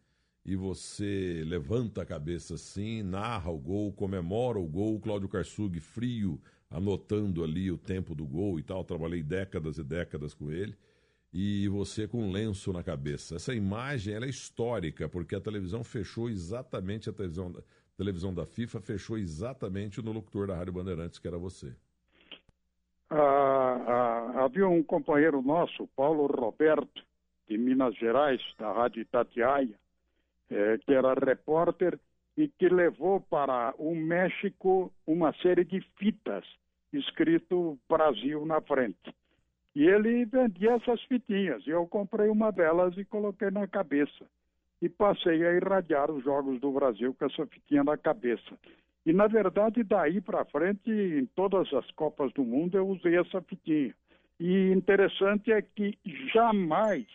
e 0.43 0.55
você 0.55 1.43
levanta 1.45 2.01
a 2.01 2.05
cabeça 2.05 2.55
assim, 2.55 3.03
narra 3.03 3.51
o 3.51 3.59
gol, 3.59 3.93
comemora 3.93 4.59
o 4.59 4.65
gol, 4.65 4.99
Cláudio 4.99 5.29
Karsug 5.29 5.79
frio, 5.79 6.41
anotando 6.69 7.43
ali 7.43 7.71
o 7.71 7.77
tempo 7.77 8.15
do 8.15 8.25
gol 8.25 8.57
e 8.59 8.63
tal. 8.63 8.83
Trabalhei 8.83 9.21
décadas 9.21 9.77
e 9.77 9.83
décadas 9.83 10.33
com 10.33 10.51
ele. 10.51 10.75
e 11.33 11.67
você 11.69 12.07
com 12.07 12.23
um 12.23 12.31
lenço 12.31 12.73
na 12.73 12.83
cabeça. 12.83 13.35
Essa 13.35 13.53
imagem 13.53 14.13
é 14.15 14.19
histórica, 14.27 15.07
porque 15.07 15.35
a 15.35 15.39
televisão 15.39 15.83
fechou 15.83 16.29
exatamente, 16.29 17.09
a 17.09 17.13
televisão, 17.13 17.53
a 17.57 17.97
televisão 17.97 18.33
da 18.33 18.45
FIFA 18.45 18.81
fechou 18.81 19.17
exatamente 19.17 20.01
no 20.01 20.11
locutor 20.11 20.47
da 20.47 20.55
Rádio 20.55 20.73
Bandeirantes, 20.73 21.19
que 21.19 21.27
era 21.27 21.37
você. 21.37 21.73
Ah, 23.09 23.15
ah, 23.87 24.43
havia 24.43 24.67
um 24.67 24.83
companheiro 24.83 25.41
nosso, 25.41 25.87
Paulo 25.95 26.27
Roberto, 26.27 27.01
de 27.47 27.57
Minas 27.57 27.95
Gerais, 27.95 28.41
da 28.57 28.71
Rádio 28.73 29.01
Itatiaia, 29.01 29.79
eh, 30.51 30.77
que 30.85 30.93
era 30.93 31.13
repórter 31.13 31.97
e 32.37 32.47
que 32.47 32.67
levou 32.69 33.21
para 33.21 33.73
o 33.77 33.95
México 33.95 34.91
uma 35.07 35.33
série 35.41 35.63
de 35.63 35.81
fitas 35.97 36.45
escrito 36.93 37.79
Brasil 37.89 38.45
na 38.45 38.61
frente. 38.61 39.15
E 39.73 39.85
ele 39.85 40.25
vendia 40.25 40.73
essas 40.73 41.01
fitinhas. 41.03 41.65
Eu 41.65 41.87
comprei 41.87 42.29
uma 42.29 42.51
delas 42.51 42.97
e 42.97 43.05
coloquei 43.05 43.49
na 43.49 43.67
cabeça. 43.67 44.25
E 44.81 44.89
passei 44.89 45.45
a 45.45 45.53
irradiar 45.53 46.11
os 46.11 46.23
Jogos 46.23 46.59
do 46.59 46.71
Brasil 46.71 47.15
com 47.17 47.25
essa 47.25 47.45
fitinha 47.45 47.83
na 47.83 47.97
cabeça. 47.97 48.57
E, 49.05 49.13
na 49.13 49.27
verdade, 49.27 49.83
daí 49.83 50.19
para 50.19 50.45
frente, 50.45 50.91
em 50.91 51.25
todas 51.27 51.71
as 51.73 51.89
Copas 51.91 52.33
do 52.33 52.43
Mundo, 52.43 52.77
eu 52.77 52.87
usei 52.87 53.17
essa 53.17 53.41
fitinha. 53.41 53.95
E 54.39 54.71
interessante 54.71 55.51
é 55.51 55.61
que 55.61 55.97
jamais 56.33 57.05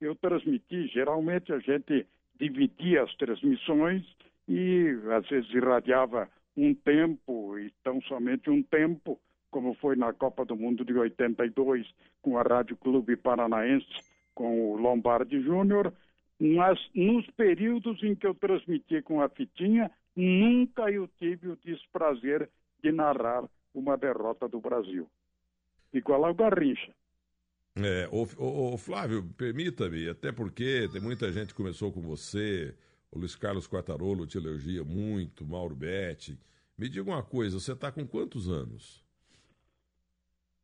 eu 0.00 0.14
transmiti, 0.16 0.88
geralmente 0.88 1.52
a 1.52 1.58
gente 1.60 2.06
dividia 2.42 3.04
as 3.04 3.14
transmissões 3.14 4.02
e 4.48 4.98
às 5.16 5.28
vezes 5.28 5.48
irradiava 5.54 6.28
um 6.56 6.74
tempo 6.74 7.56
e 7.56 7.70
tão 7.84 8.00
somente 8.02 8.50
um 8.50 8.62
tempo, 8.62 9.20
como 9.50 9.74
foi 9.74 9.94
na 9.94 10.12
Copa 10.12 10.44
do 10.44 10.56
Mundo 10.56 10.84
de 10.84 10.92
82 10.92 11.86
com 12.20 12.36
a 12.36 12.42
Rádio 12.42 12.76
Clube 12.76 13.16
Paranaense, 13.16 13.86
com 14.34 14.72
o 14.72 14.76
Lombardi 14.76 15.40
Júnior, 15.40 15.92
mas 16.40 16.78
nos 16.94 17.24
períodos 17.32 18.02
em 18.02 18.16
que 18.16 18.26
eu 18.26 18.34
transmiti 18.34 19.00
com 19.02 19.20
a 19.20 19.28
fitinha, 19.28 19.90
nunca 20.16 20.90
eu 20.90 21.08
tive 21.18 21.48
o 21.48 21.58
desprazer 21.64 22.48
de 22.82 22.90
narrar 22.90 23.44
uma 23.72 23.96
derrota 23.96 24.48
do 24.48 24.60
Brasil. 24.60 25.06
Igual 25.92 26.24
ao 26.24 26.34
Garrincha. 26.34 26.92
É, 27.74 28.06
o, 28.10 28.76
Flávio, 28.76 29.24
permita-me, 29.36 30.08
até 30.08 30.30
porque 30.30 30.88
tem 30.92 31.00
muita 31.00 31.32
gente 31.32 31.48
que 31.48 31.54
começou 31.54 31.90
com 31.90 32.02
você, 32.02 32.74
o 33.10 33.18
Luiz 33.18 33.34
Carlos 33.34 33.66
Quartarolo 33.66 34.26
te 34.26 34.36
elogia 34.36 34.84
muito, 34.84 35.46
Mauro 35.46 35.74
Betti. 35.74 36.38
Me 36.76 36.88
diga 36.88 37.10
uma 37.10 37.22
coisa, 37.22 37.58
você 37.58 37.72
está 37.72 37.90
com 37.90 38.06
quantos 38.06 38.48
anos? 38.50 39.02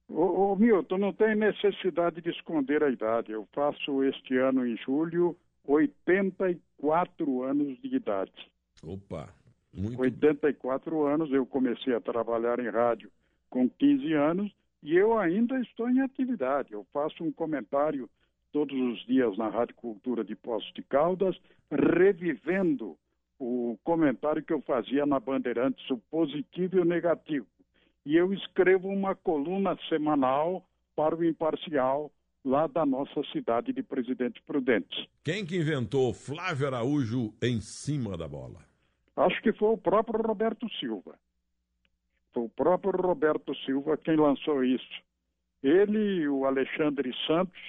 Ô, 0.06 0.52
ô, 0.52 0.56
Milton, 0.56 0.98
não 0.98 1.12
tem 1.12 1.34
necessidade 1.34 2.20
de 2.20 2.30
esconder 2.30 2.82
a 2.82 2.90
idade. 2.90 3.32
Eu 3.32 3.48
faço 3.52 4.02
este 4.04 4.36
ano, 4.36 4.66
em 4.66 4.76
julho, 4.76 5.36
84 5.64 7.42
anos 7.42 7.80
de 7.80 7.96
idade. 7.96 8.50
Opa, 8.82 9.34
muito... 9.72 10.00
84 10.00 11.06
anos, 11.06 11.30
eu 11.32 11.46
comecei 11.46 11.94
a 11.94 12.00
trabalhar 12.00 12.58
em 12.58 12.68
rádio 12.68 13.10
com 13.48 13.68
15 13.68 14.12
anos 14.12 14.52
e 14.82 14.96
eu 14.96 15.18
ainda 15.18 15.58
estou 15.60 15.88
em 15.90 16.00
atividade. 16.00 16.72
Eu 16.72 16.86
faço 16.92 17.22
um 17.24 17.32
comentário 17.32 18.08
todos 18.52 18.76
os 18.76 19.04
dias 19.06 19.36
na 19.36 19.48
Rádio 19.48 19.74
Cultura 19.76 20.24
de 20.24 20.34
Poços 20.34 20.72
de 20.74 20.82
Caldas, 20.82 21.36
revivendo 21.70 22.96
o 23.38 23.78
comentário 23.84 24.42
que 24.42 24.52
eu 24.52 24.60
fazia 24.62 25.06
na 25.06 25.20
Bandeirantes, 25.20 25.88
o 25.90 25.98
positivo 26.10 26.76
e 26.76 26.80
o 26.80 26.84
negativo. 26.84 27.46
E 28.04 28.16
eu 28.16 28.32
escrevo 28.32 28.88
uma 28.88 29.14
coluna 29.14 29.76
semanal 29.88 30.64
para 30.96 31.14
o 31.14 31.24
Imparcial, 31.24 32.10
lá 32.44 32.66
da 32.66 32.86
nossa 32.86 33.22
cidade 33.32 33.72
de 33.72 33.82
Presidente 33.82 34.40
Prudente. 34.42 35.08
Quem 35.22 35.44
que 35.44 35.56
inventou 35.56 36.14
Flávio 36.14 36.66
Araújo 36.66 37.34
em 37.42 37.60
cima 37.60 38.16
da 38.16 38.26
bola? 38.26 38.64
Acho 39.14 39.40
que 39.42 39.52
foi 39.52 39.68
o 39.68 39.78
próprio 39.78 40.22
Roberto 40.22 40.66
Silva. 40.80 41.18
Foi 42.32 42.44
o 42.44 42.48
próprio 42.48 43.00
Roberto 43.00 43.54
Silva 43.64 43.96
quem 43.96 44.16
lançou 44.16 44.64
isso. 44.64 45.02
Ele 45.62 46.22
e 46.22 46.28
o 46.28 46.44
Alexandre 46.44 47.12
Santos, 47.26 47.60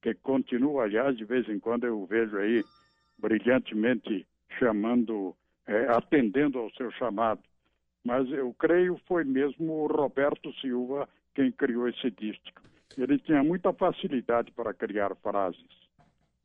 que 0.00 0.14
continua, 0.14 0.84
aliás, 0.84 1.16
de 1.16 1.24
vez 1.24 1.48
em 1.48 1.58
quando 1.58 1.84
eu 1.84 2.04
vejo 2.06 2.36
aí 2.36 2.64
brilhantemente 3.18 4.26
chamando, 4.58 5.34
é, 5.66 5.86
atendendo 5.88 6.58
ao 6.58 6.70
seu 6.72 6.90
chamado. 6.92 7.40
Mas 8.04 8.28
eu 8.30 8.52
creio 8.54 9.00
foi 9.06 9.24
mesmo 9.24 9.72
o 9.72 9.86
Roberto 9.86 10.52
Silva 10.60 11.08
quem 11.34 11.50
criou 11.52 11.88
esse 11.88 12.10
disco. 12.10 12.60
Ele 12.98 13.18
tinha 13.18 13.42
muita 13.42 13.72
facilidade 13.72 14.50
para 14.52 14.74
criar 14.74 15.14
frases. 15.16 15.64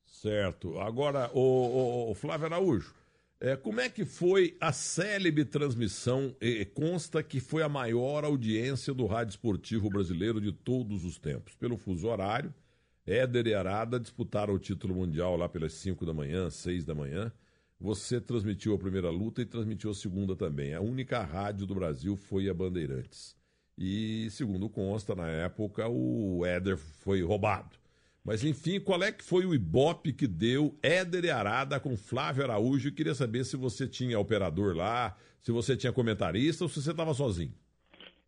Certo. 0.05 0.79
Agora, 0.79 1.29
o, 1.33 1.39
o, 1.39 2.12
o 2.12 2.15
Flávio 2.15 2.45
Araújo, 2.45 2.93
é, 3.39 3.56
como 3.56 3.79
é 3.79 3.89
que 3.89 4.03
foi 4.03 4.58
a 4.60 4.72
célebre 4.72 5.46
transmissão? 5.46 6.36
E, 6.41 6.65
consta 6.65 7.22
que 7.22 7.39
foi 7.39 7.62
a 7.62 7.70
maior 7.70 8.24
audiência 8.24 8.94
do 8.94 9.06
rádio 9.06 9.32
esportivo 9.32 9.89
brasileiro 9.89 10.41
de 10.41 10.51
todos 10.51 11.06
os 11.06 11.20
tempos. 11.20 11.53
Pelo 11.56 11.77
fuso 11.77 12.08
horário, 12.08 12.53
Éder 13.06 13.48
e 13.48 13.53
Arada 13.53 14.00
disputaram 14.00 14.53
o 14.53 14.60
título 14.60 14.96
mundial 14.96 15.38
lá 15.38 15.48
pelas 15.48 15.74
5 15.74 16.06
da 16.06 16.13
manhã, 16.13 16.50
6 16.50 16.86
da 16.86 16.96
manhã. 16.96 17.32
Você 17.79 18.20
transmitiu 18.20 18.74
a 18.74 18.79
primeira 18.79 19.12
luta 19.12 19.41
e 19.41 19.46
transmitiu 19.46 19.91
a 19.91 19.96
segunda 19.96 20.36
também. 20.36 20.74
A 20.74 20.82
única 20.82 21.22
rádio 21.22 21.67
do 21.67 21.75
Brasil 21.75 22.15
foi 22.15 22.50
a 22.50 22.53
Bandeirantes. 22.53 23.36
E, 23.77 24.27
segundo 24.32 24.67
consta, 24.67 25.13
na 25.13 25.27
época, 25.27 25.88
o 25.88 26.44
Éder 26.44 26.75
foi 26.75 27.22
roubado. 27.22 27.77
Mas 28.27 28.43
enfim, 28.43 28.77
qual 28.77 29.01
é 29.01 29.10
que 29.10 29.24
foi 29.24 29.46
o 29.46 29.55
ibope 29.55 30.12
que 30.12 30.27
deu 30.27 30.77
Éder 30.84 31.24
e 31.24 31.31
Arada 31.31 31.79
com 31.79 31.96
Flávio 31.96 32.43
Araújo? 32.43 32.89
Eu 32.89 32.93
queria 32.93 33.15
saber 33.15 33.46
se 33.46 33.55
você 33.55 33.88
tinha 33.88 34.19
operador 34.19 34.75
lá, 34.75 35.15
se 35.39 35.50
você 35.50 35.77
tinha 35.77 35.93
comentarista 35.93 36.65
ou 36.65 36.69
se 36.69 36.81
você 36.81 36.91
estava 36.91 37.13
sozinho. 37.13 37.53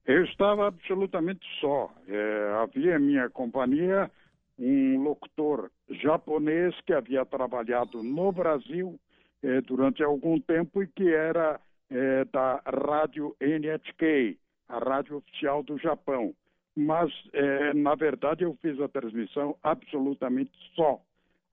Eu 0.06 0.24
estava 0.24 0.68
absolutamente 0.68 1.46
só. 1.60 1.94
É, 2.08 2.62
havia 2.64 2.96
em 2.96 3.02
minha 3.02 3.30
companhia 3.30 4.10
um 4.58 5.04
locutor 5.04 5.70
japonês 5.90 6.74
que 6.88 6.94
havia 6.94 7.26
trabalhado 7.26 8.02
no 8.02 8.32
Brasil 8.32 8.98
é, 9.44 9.60
durante 9.60 10.02
algum 10.02 10.40
tempo 10.40 10.82
e 10.82 10.88
que 10.88 11.14
era 11.14 11.60
é, 11.90 12.24
da 12.24 12.62
rádio 12.66 13.36
NHK, 13.42 14.38
a 14.70 14.80
rádio 14.80 15.18
oficial 15.18 15.62
do 15.62 15.78
Japão 15.78 16.34
mas 16.76 17.12
é, 17.34 17.74
na 17.74 17.96
verdade 17.96 18.44
eu 18.44 18.58
fiz 18.62 18.80
a 18.80 18.88
transmissão 18.88 19.56
absolutamente 19.64 20.52
só. 20.76 21.02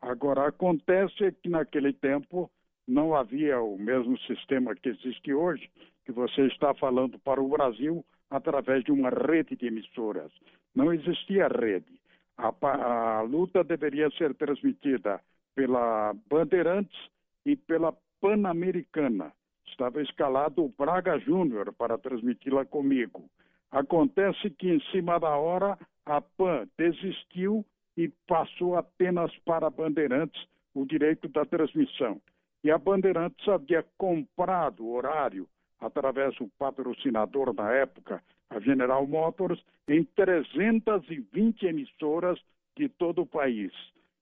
Agora, 0.00 0.48
acontece 0.48 1.32
que 1.42 1.48
naquele 1.48 1.92
tempo 1.92 2.50
não 2.86 3.14
havia 3.14 3.60
o 3.60 3.76
mesmo 3.78 4.18
sistema 4.20 4.74
que 4.74 4.88
existe 4.88 5.32
hoje, 5.32 5.68
que 6.04 6.12
você 6.12 6.42
está 6.46 6.72
falando 6.74 7.18
para 7.18 7.40
o 7.40 7.48
Brasil 7.48 8.04
através 8.30 8.84
de 8.84 8.92
uma 8.92 9.10
rede 9.10 9.56
de 9.56 9.66
emissoras. 9.66 10.30
Não 10.74 10.92
existia 10.92 11.48
rede. 11.48 12.00
A, 12.36 12.52
a 12.60 13.22
luta 13.22 13.64
deveria 13.64 14.10
ser 14.10 14.34
transmitida 14.34 15.20
pela 15.54 16.14
Bandeirantes 16.28 16.96
e 17.44 17.56
pela 17.56 17.94
Pan-Americana. 18.20 19.32
Estava 19.66 20.02
escalado 20.02 20.64
o 20.64 20.68
Braga 20.68 21.18
Júnior 21.18 21.72
para 21.72 21.98
transmiti-la 21.98 22.64
comigo. 22.64 23.28
Acontece 23.70 24.50
que, 24.50 24.68
em 24.68 24.80
cima 24.90 25.18
da 25.18 25.36
hora, 25.36 25.78
a 26.04 26.20
PAN 26.20 26.68
desistiu 26.78 27.64
e 27.96 28.08
passou 28.26 28.76
apenas 28.76 29.34
para 29.44 29.66
a 29.66 29.70
Bandeirantes 29.70 30.46
o 30.74 30.84
direito 30.84 31.28
da 31.28 31.44
transmissão. 31.44 32.20
E 32.62 32.70
a 32.70 32.78
Bandeirantes 32.78 33.48
havia 33.48 33.84
comprado 33.96 34.84
o 34.84 34.92
horário 34.94 35.48
através 35.80 36.34
do 36.36 36.48
patrocinador 36.58 37.54
na 37.54 37.72
época, 37.72 38.22
a 38.50 38.60
General 38.60 39.06
Motors, 39.06 39.62
em 39.88 40.04
320 40.04 41.66
emissoras 41.66 42.38
de 42.76 42.88
todo 42.88 43.22
o 43.22 43.26
país, 43.26 43.72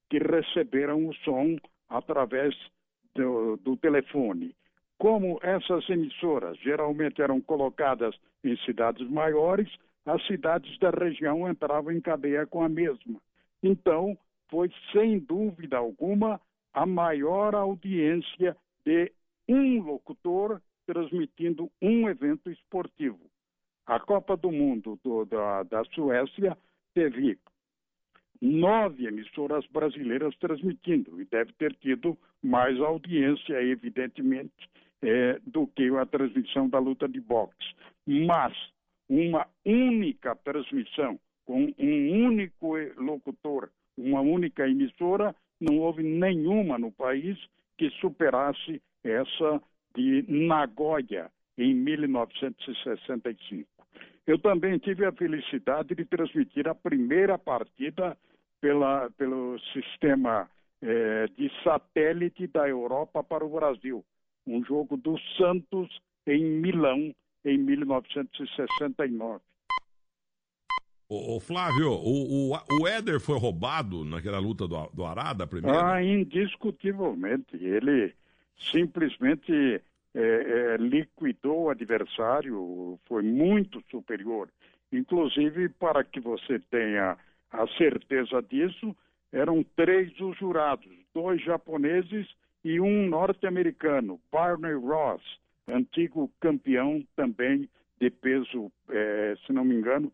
que 0.08 0.18
receberam 0.18 1.06
o 1.06 1.14
som 1.16 1.56
através 1.88 2.54
do, 3.14 3.56
do 3.58 3.76
telefone. 3.76 4.54
Como 4.98 5.38
essas 5.42 5.88
emissoras 5.88 6.56
geralmente 6.58 7.20
eram 7.20 7.40
colocadas 7.40 8.14
em 8.44 8.56
cidades 8.58 9.08
maiores, 9.08 9.68
as 10.06 10.24
cidades 10.26 10.78
da 10.78 10.90
região 10.90 11.48
entravam 11.48 11.92
em 11.92 12.00
cadeia 12.00 12.46
com 12.46 12.62
a 12.62 12.68
mesma. 12.68 13.20
Então, 13.62 14.16
foi 14.50 14.70
sem 14.92 15.18
dúvida 15.18 15.76
alguma 15.76 16.40
a 16.72 16.84
maior 16.84 17.54
audiência 17.54 18.56
de 18.84 19.10
um 19.48 19.82
locutor 19.82 20.60
transmitindo 20.86 21.70
um 21.80 22.08
evento 22.08 22.50
esportivo. 22.50 23.20
A 23.86 23.98
Copa 24.00 24.36
do 24.36 24.50
Mundo 24.50 24.98
do, 25.02 25.24
da, 25.24 25.62
da 25.62 25.84
Suécia 25.86 26.56
teve 26.94 27.38
nove 28.40 29.06
emissoras 29.06 29.66
brasileiras 29.68 30.36
transmitindo 30.36 31.20
e 31.20 31.24
deve 31.24 31.52
ter 31.54 31.74
tido 31.76 32.18
mais 32.42 32.78
audiência, 32.80 33.62
evidentemente, 33.62 34.68
é, 35.02 35.38
do 35.46 35.66
que 35.66 35.88
a 35.96 36.06
transmissão 36.06 36.68
da 36.68 36.78
luta 36.78 37.08
de 37.08 37.20
boxe. 37.20 37.74
Mas 38.06 38.52
uma 39.08 39.46
única 39.64 40.34
transmissão 40.36 41.18
com 41.44 41.72
um 41.78 42.26
único 42.26 42.76
locutor 42.96 43.70
uma 43.96 44.20
única 44.20 44.68
emissora, 44.68 45.34
não 45.60 45.78
houve 45.78 46.02
nenhuma 46.02 46.78
no 46.78 46.90
país 46.90 47.38
que 47.78 47.90
superasse 48.00 48.82
essa 49.02 49.60
de 49.96 50.24
Nagoya, 50.28 51.30
em 51.56 51.74
1965. 51.74 53.68
Eu 54.26 54.38
também 54.38 54.78
tive 54.78 55.04
a 55.04 55.12
felicidade 55.12 55.94
de 55.94 56.04
transmitir 56.04 56.66
a 56.66 56.74
primeira 56.74 57.38
partida 57.38 58.16
pela, 58.60 59.10
pelo 59.10 59.58
sistema 59.72 60.48
eh, 60.82 61.26
de 61.36 61.50
satélite 61.62 62.46
da 62.48 62.68
Europa 62.68 63.22
para 63.22 63.44
o 63.44 63.50
Brasil. 63.50 64.04
Um 64.46 64.64
jogo 64.64 64.96
do 64.96 65.16
Santos 65.36 65.88
em 66.26 66.42
Milão, 66.42 67.14
em 67.44 67.58
1969. 67.58 69.40
Ô, 71.08 71.38
Flávio, 71.38 71.90
o, 71.92 72.52
o, 72.52 72.80
o 72.80 72.88
Éder 72.88 73.20
foi 73.20 73.38
roubado 73.38 74.04
naquela 74.04 74.38
luta 74.38 74.66
do, 74.66 74.86
do 74.88 75.04
Arada 75.04 75.46
primeiro? 75.46 75.78
Ah, 75.78 76.02
indiscutivelmente. 76.02 77.56
Ele 77.56 78.14
simplesmente 78.72 79.52
é, 80.14 80.20
é, 80.20 80.76
liquidou 80.78 81.64
o 81.64 81.70
adversário, 81.70 82.98
foi 83.06 83.22
muito 83.22 83.82
superior. 83.90 84.48
Inclusive, 84.90 85.68
para 85.68 86.02
que 86.02 86.20
você 86.20 86.58
tenha 86.70 87.18
a 87.50 87.66
certeza 87.76 88.40
disso, 88.42 88.96
eram 89.32 89.64
três 89.76 90.18
os 90.20 90.36
jurados, 90.38 90.90
dois 91.12 91.42
japoneses 91.42 92.26
e 92.64 92.80
um 92.80 93.08
norte-americano, 93.08 94.20
Barney 94.32 94.74
Ross, 94.74 95.22
antigo 95.68 96.30
campeão 96.40 97.04
também 97.16 97.68
de 98.00 98.10
peso, 98.10 98.70
é, 98.90 99.34
se 99.46 99.52
não 99.52 99.64
me 99.64 99.74
engano, 99.74 100.12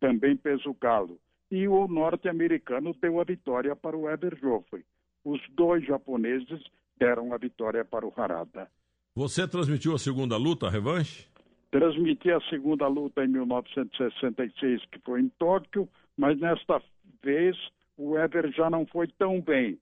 também 0.00 0.36
peso 0.36 0.74
galo. 0.80 1.18
E 1.50 1.68
o 1.68 1.86
norte-americano 1.86 2.94
deu 3.00 3.20
a 3.20 3.24
vitória 3.24 3.76
para 3.76 3.96
o 3.96 4.08
Eber 4.08 4.38
Joffrey. 4.38 4.84
Os 5.24 5.40
dois 5.50 5.84
japoneses 5.84 6.62
deram 6.98 7.32
a 7.32 7.38
vitória 7.38 7.84
para 7.84 8.06
o 8.06 8.12
Harada. 8.16 8.68
Você 9.14 9.46
transmitiu 9.46 9.94
a 9.94 9.98
segunda 9.98 10.36
luta, 10.36 10.66
a 10.66 10.70
revanche? 10.70 11.28
Transmiti 11.70 12.30
a 12.30 12.40
segunda 12.48 12.86
luta 12.86 13.24
em 13.24 13.28
1966, 13.28 14.84
que 14.90 14.98
foi 15.00 15.20
em 15.20 15.28
Tóquio, 15.38 15.88
mas 16.16 16.38
nesta 16.38 16.82
vez 17.22 17.56
o 17.96 18.16
Ever 18.18 18.50
já 18.52 18.68
não 18.70 18.86
foi 18.86 19.06
tão 19.06 19.40
bem. 19.40 19.78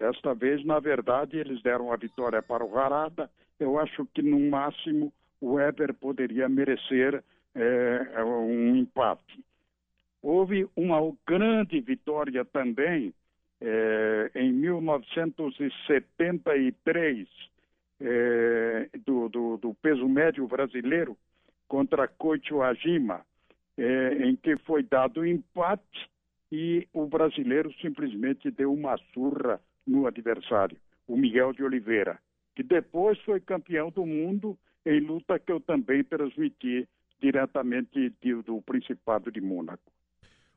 Desta 0.00 0.34
vez, 0.34 0.64
na 0.64 0.80
verdade, 0.80 1.36
eles 1.36 1.62
deram 1.62 1.92
a 1.92 1.96
vitória 1.96 2.42
para 2.42 2.64
o 2.64 2.78
Harada. 2.78 3.30
Eu 3.58 3.78
acho 3.78 4.06
que, 4.14 4.22
no 4.22 4.40
máximo, 4.40 5.12
o 5.38 5.60
Ever 5.60 5.92
poderia 5.92 6.48
merecer 6.48 7.22
é, 7.54 8.24
um 8.24 8.76
empate. 8.76 9.44
Houve 10.22 10.66
uma 10.74 10.96
grande 11.26 11.78
vitória 11.82 12.46
também 12.46 13.12
é, 13.60 14.30
em 14.36 14.50
1973 14.54 17.28
é, 18.00 18.88
do, 19.04 19.28
do, 19.28 19.58
do, 19.58 19.74
peso 19.74 20.08
médio 20.08 20.48
brasileiro 20.48 21.14
contra 21.68 22.08
Koichi 22.08 22.54
Ajima, 22.54 23.20
em 23.76 24.34
que 24.36 24.56
foi 24.58 24.82
dado 24.82 25.26
empate 25.26 26.08
e 26.50 26.88
o 26.92 27.06
brasileiro 27.06 27.72
simplesmente 27.80 28.50
deu 28.50 28.72
uma 28.72 28.98
surra 29.14 29.60
no 29.86 30.06
adversário, 30.06 30.76
o 31.06 31.16
Miguel 31.16 31.52
de 31.52 31.62
Oliveira, 31.62 32.18
que 32.54 32.62
depois 32.62 33.18
foi 33.20 33.40
campeão 33.40 33.90
do 33.90 34.06
mundo 34.06 34.58
em 34.86 35.00
luta 35.00 35.38
que 35.38 35.52
eu 35.52 35.60
também 35.60 36.02
transmiti 36.04 36.88
diretamente 37.20 38.12
de, 38.22 38.34
do 38.42 38.62
Principado 38.62 39.30
de 39.30 39.40
Mônaco. 39.40 39.92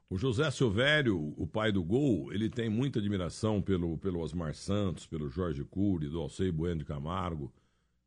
O 0.09 0.17
José 0.17 0.49
Silvério, 0.51 1.33
o 1.37 1.47
pai 1.47 1.71
do 1.71 1.83
gol, 1.83 2.31
ele 2.31 2.49
tem 2.49 2.69
muita 2.69 2.99
admiração 2.99 3.61
pelo, 3.61 3.97
pelo 3.97 4.19
Osmar 4.19 4.53
Santos, 4.53 5.07
pelo 5.07 5.27
Jorge 5.27 5.63
Cury, 5.63 6.07
do 6.07 6.21
Alcei 6.21 6.51
Bueno 6.51 6.79
de 6.79 6.85
Camargo, 6.85 7.51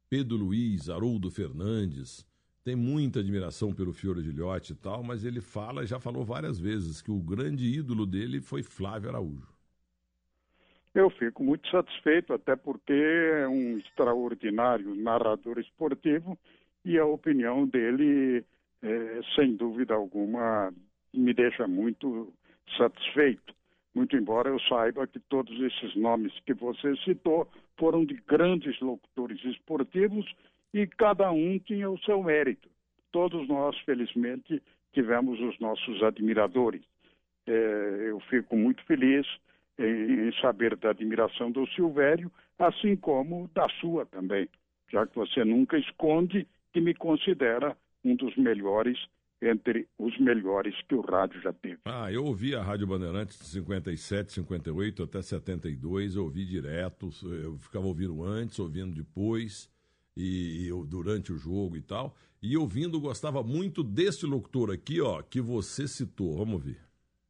Pedro 0.09 0.37
Luiz, 0.37 0.89
Haroldo 0.89 1.31
Fernandes. 1.31 2.25
Tem 2.63 2.77
muita 2.77 3.21
admiração 3.21 3.73
pelo 3.73 3.93
Fiore 3.93 4.23
Gilhote 4.23 4.73
e 4.73 4.77
tal, 4.77 5.03
mas 5.03 5.25
ele 5.25 5.41
fala, 5.41 5.87
já 5.87 5.99
falou 5.99 6.25
várias 6.25 6.59
vezes, 6.59 7.03
que 7.03 7.11
o 7.11 7.21
grande 7.21 7.65
ídolo 7.65 8.07
dele 8.07 8.41
foi 8.41 8.63
Flávio 8.63 9.09
Araújo. 9.09 9.56
Eu 10.97 11.11
fico 11.11 11.45
muito 11.45 11.69
satisfeito, 11.69 12.33
até 12.33 12.57
porque 12.57 12.95
é 12.95 13.47
um 13.47 13.77
extraordinário 13.77 14.95
narrador 14.95 15.59
esportivo 15.59 16.39
e 16.87 16.99
a 16.99 17.05
opinião 17.05 17.67
dele, 17.67 18.43
é, 18.83 19.21
sem 19.35 19.55
dúvida 19.57 19.93
alguma, 19.93 20.73
me 21.13 21.35
deixa 21.35 21.69
muito 21.69 22.33
satisfeito. 22.79 23.55
Muito 23.95 24.17
embora 24.17 24.49
eu 24.49 24.59
saiba 24.61 25.07
que 25.07 25.21
todos 25.21 25.61
esses 25.61 25.95
nomes 25.97 26.33
que 26.47 26.55
você 26.55 26.97
citou 27.05 27.47
foram 27.79 28.03
de 28.03 28.15
grandes 28.27 28.81
locutores 28.81 29.45
esportivos 29.45 30.25
e 30.73 30.87
cada 30.87 31.31
um 31.31 31.59
tinha 31.59 31.91
o 31.91 31.99
seu 32.05 32.23
mérito. 32.23 32.71
Todos 33.13 33.47
nós, 33.47 33.79
felizmente, 33.81 34.63
tivemos 34.95 35.39
os 35.43 35.61
nossos 35.61 36.03
admiradores. 36.03 36.81
É, 37.47 38.07
eu 38.09 38.19
fico 38.31 38.57
muito 38.57 38.83
feliz 38.87 39.27
em, 39.79 40.29
em 40.29 40.33
saber 40.41 40.77
da 40.77 40.91
admiração 40.91 41.51
do 41.51 41.67
Silvério, 41.69 42.31
assim 42.59 42.97
como 42.97 43.51
da 43.55 43.69
sua 43.81 44.07
também, 44.07 44.49
já 44.91 45.07
que 45.07 45.15
você 45.15 45.45
nunca 45.45 45.79
esconde 45.79 46.47
que 46.73 46.81
me 46.81 46.95
considera 46.95 47.77
um 48.05 48.15
dos 48.15 48.37
melhores 48.37 48.99
entre 49.41 49.87
os 49.99 50.19
melhores 50.19 50.75
que 50.89 50.95
o 50.95 51.01
rádio 51.01 51.41
já 51.43 51.53
teve. 51.53 51.79
Ah, 51.85 52.11
eu 52.11 52.25
ouvi 52.25 52.55
a 52.55 52.63
Rádio 52.63 52.87
Bandeirantes 52.87 53.39
de 53.39 53.45
57, 53.45 54.33
58 54.33 55.03
até 55.03 55.21
72, 55.21 56.17
eu 56.17 56.25
ouvi 56.25 56.45
direto, 56.45 57.11
eu 57.23 57.57
ficava 57.59 57.87
ouvindo 57.87 58.25
antes, 58.25 58.59
ouvindo 58.59 58.95
depois, 58.95 59.71
e, 60.17 60.67
eu, 60.67 60.87
durante 60.87 61.33
o 61.33 61.37
jogo 61.37 61.77
e 61.77 61.83
tal, 61.83 62.15
e 62.43 62.57
ouvindo 62.57 62.99
gostava 62.99 63.43
muito 63.43 63.83
desse 63.83 64.25
locutor 64.25 64.71
aqui, 64.71 65.01
ó, 65.01 65.21
que 65.23 65.41
você 65.41 65.87
citou, 65.87 66.39
vamos 66.39 66.65
ver. 66.65 66.81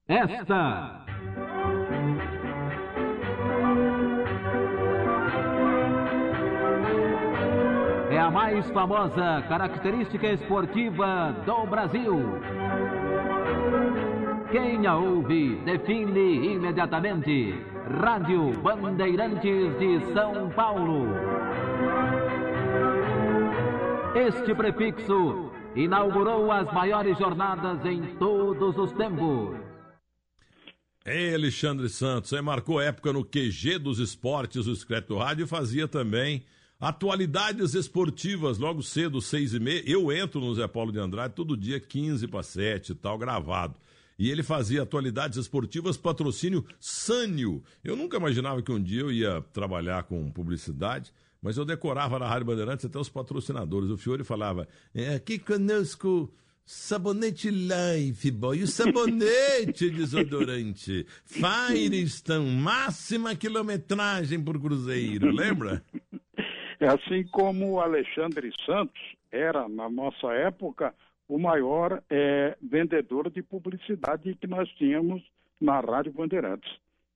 Esta 0.07 1.05
é 8.17 8.19
a 8.19 8.31
mais 8.31 8.67
famosa 8.71 9.45
característica 9.47 10.27
esportiva 10.33 11.37
do 11.45 11.67
Brasil. 11.67 12.15
Quem 14.51 14.87
a 14.87 14.97
ouve 14.97 15.57
define 15.67 16.55
imediatamente. 16.55 17.55
Rádio 18.03 18.53
Bandeirantes 18.63 19.79
de 19.79 20.15
São 20.15 20.49
Paulo. 20.53 21.09
Este 24.15 24.55
prefixo 24.55 25.53
inaugurou 25.75 26.51
as 26.51 26.73
maiores 26.73 27.19
jornadas 27.19 27.85
em 27.85 28.17
todos 28.17 28.79
os 28.79 28.93
tempos. 28.93 29.59
É 31.05 31.35
Alexandre 31.35 31.91
Santos, 31.91 32.33
aí 32.33 32.41
marcou 32.41 32.81
época 32.81 33.13
no 33.13 33.23
QG 33.23 33.79
dos 33.79 33.99
esportes, 33.99 34.67
o 34.67 34.75
Secreto 34.75 35.19
Rádio, 35.19 35.47
fazia 35.47 35.87
também 35.87 36.47
Atualidades 36.79 37.75
esportivas, 37.75 38.59
logo 38.59 38.83
cedo, 38.83 39.23
seis 39.23 39.55
e 39.55 39.59
meia. 39.59 39.83
Eu 39.87 40.13
entro 40.13 40.41
no 40.41 40.55
Zé 40.55 40.69
Paulo 40.69 40.93
de 40.93 40.99
Andrade 40.99 41.35
todo 41.35 41.57
dia, 41.57 41.81
15 41.81 42.29
para 42.29 42.43
7 42.43 42.93
e 42.93 42.95
tal, 42.95 43.17
gravado. 43.17 43.77
E 44.19 44.31
ele 44.31 44.43
fazia 44.43 44.83
atualidades 44.83 45.39
esportivas, 45.39 45.97
patrocínio 45.97 46.65
Sânio. 46.79 47.63
Eu 47.83 47.97
nunca 47.97 48.19
imaginava 48.19 48.61
que 48.63 48.73
um 48.73 48.83
dia 48.83 49.01
eu 49.01 49.11
ia 49.11 49.43
trabalhar 49.55 50.03
com 50.05 50.31
publicidade, 50.31 51.13
mas 51.41 51.57
eu 51.57 51.65
decorava 51.65 52.19
na 52.19 52.29
Rádio 52.29 52.47
Bandeirantes 52.47 52.85
até 52.85 52.99
os 52.99 53.09
patrocinadores. 53.09 53.91
O 53.91 53.97
Fiore 53.97 54.23
falava: 54.23 54.69
é, 54.95 55.15
aqui 55.15 55.39
conosco 55.39 56.31
Sabonete 56.65 57.49
Life 57.51 58.31
Boy, 58.33 58.63
o 58.63 58.67
sabonete 58.67 59.89
desodorante. 59.89 61.07
Firestone, 61.25 62.51
máxima 62.57 63.35
quilometragem 63.35 64.43
por 64.43 64.61
cruzeiro, 64.61 65.31
lembra? 65.31 65.83
É 66.79 66.87
assim 66.89 67.25
como 67.29 67.73
o 67.73 67.81
Alexandre 67.81 68.53
Santos 68.65 69.01
era, 69.31 69.69
na 69.69 69.89
nossa 69.89 70.33
época, 70.33 70.95
o 71.29 71.39
maior 71.39 72.03
é, 72.09 72.57
vendedor 72.63 73.31
de 73.31 73.43
publicidade 73.43 74.35
que 74.35 74.47
nós 74.47 74.69
tínhamos 74.71 75.23
na 75.61 75.81
Rádio 75.81 76.13
Bandeirantes. 76.13 76.71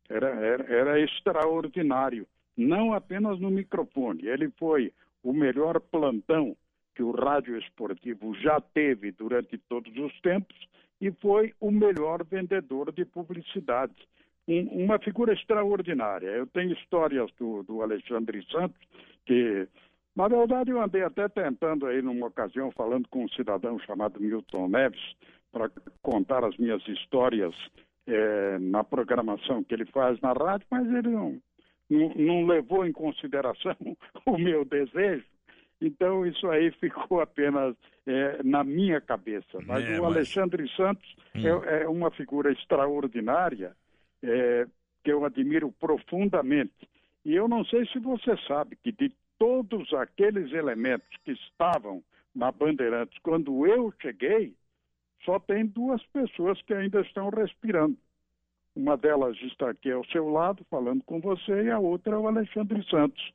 Era, 0.08 0.28
era, 0.28 0.64
era 0.64 1.00
extraordinário, 1.00 2.26
não 2.56 2.92
apenas 2.92 3.38
no 3.38 3.50
microfone. 3.50 4.26
Ele 4.26 4.50
foi 4.58 4.92
o 5.22 5.32
melhor 5.32 5.78
plantão 5.78 6.56
que 6.94 7.02
o 7.02 7.12
rádio 7.12 7.56
esportivo 7.58 8.34
já 8.34 8.60
teve 8.60 9.12
durante 9.12 9.56
todos 9.56 9.96
os 9.96 10.20
tempos 10.20 10.56
e 11.00 11.10
foi 11.12 11.54
o 11.60 11.70
melhor 11.70 12.24
vendedor 12.24 12.92
de 12.92 13.04
publicidade. 13.04 13.94
Um, 14.48 14.84
uma 14.84 14.98
figura 14.98 15.32
extraordinária. 15.32 16.26
Eu 16.26 16.46
tenho 16.46 16.72
histórias 16.72 17.30
do, 17.38 17.62
do 17.62 17.82
Alexandre 17.82 18.44
Santos 18.50 18.80
que, 19.26 19.68
na 20.14 20.28
verdade, 20.28 20.70
eu 20.70 20.80
andei 20.80 21.02
até 21.02 21.28
tentando 21.28 21.87
aí 21.87 22.02
numa 22.02 22.26
ocasião, 22.26 22.70
falando 22.72 23.09
com 23.09 23.24
um 23.24 23.28
cidadão 23.30 23.78
chamado 23.80 24.20
Milton 24.20 24.68
Neves, 24.68 25.14
para 25.52 25.70
contar 26.02 26.44
as 26.44 26.56
minhas 26.56 26.87
histórias 26.87 27.54
é, 28.06 28.59
na 28.59 28.85
programação 28.85 29.62
que 29.64 29.74
ele 29.74 29.85
faz 29.87 30.20
na 30.20 30.33
rádio, 30.33 30.66
mas 30.70 30.87
ele 30.87 31.09
não, 31.09 31.40
não, 31.88 32.09
não 32.14 32.46
levou 32.46 32.87
em 32.87 32.92
consideração 32.92 33.76
o 34.26 34.38
meu 34.38 34.64
desejo. 34.64 35.24
Então, 35.80 36.26
isso 36.26 36.46
aí 36.48 36.70
ficou 36.72 37.20
apenas 37.20 37.74
é, 38.06 38.42
na 38.42 38.62
minha 38.62 39.00
cabeça. 39.00 39.59
Mas 39.66 39.85
é, 39.88 39.98
o 39.98 40.04
Alexandre 40.04 40.62
mas... 40.62 40.76
Santos 40.76 41.16
hum. 41.35 41.64
é, 41.64 41.83
é, 41.83 41.88
uma 41.88 42.11
figura 42.11 42.52
extraordinária 42.52 43.74
é, 44.22 44.66
que 45.02 45.11
eu 45.11 45.24
admiro 45.24 45.72
profundamente. 45.72 46.88
E 47.24 47.35
eu 47.35 47.48
não 47.48 47.64
sei 47.64 47.87
se 47.87 47.98
você 47.98 48.37
sabe 48.46 48.76
que 48.76 48.92
de 48.92 49.12
todos 49.38 49.92
aqueles 49.94 50.52
elementos 50.52 51.09
que 51.24 51.33
estavam 51.33 52.02
na 52.35 52.52
Bandeirantes 52.52 53.18
quando 53.22 53.66
eu 53.66 53.92
cheguei, 54.00 54.54
só 55.24 55.38
tem 55.38 55.66
duas 55.66 56.04
pessoas 56.06 56.61
que 56.62 56.72
ainda 56.72 57.00
estão 57.00 57.28
respirando. 57.28 57.96
Uma 58.74 58.96
delas 58.96 59.37
está 59.42 59.70
aqui 59.70 59.90
ao 59.90 60.04
seu 60.06 60.28
lado, 60.28 60.64
falando 60.70 61.02
com 61.04 61.20
você, 61.20 61.64
e 61.64 61.70
a 61.70 61.78
outra 61.78 62.14
é 62.14 62.18
o 62.18 62.28
Alexandre 62.28 62.83
Santos. 62.88 63.33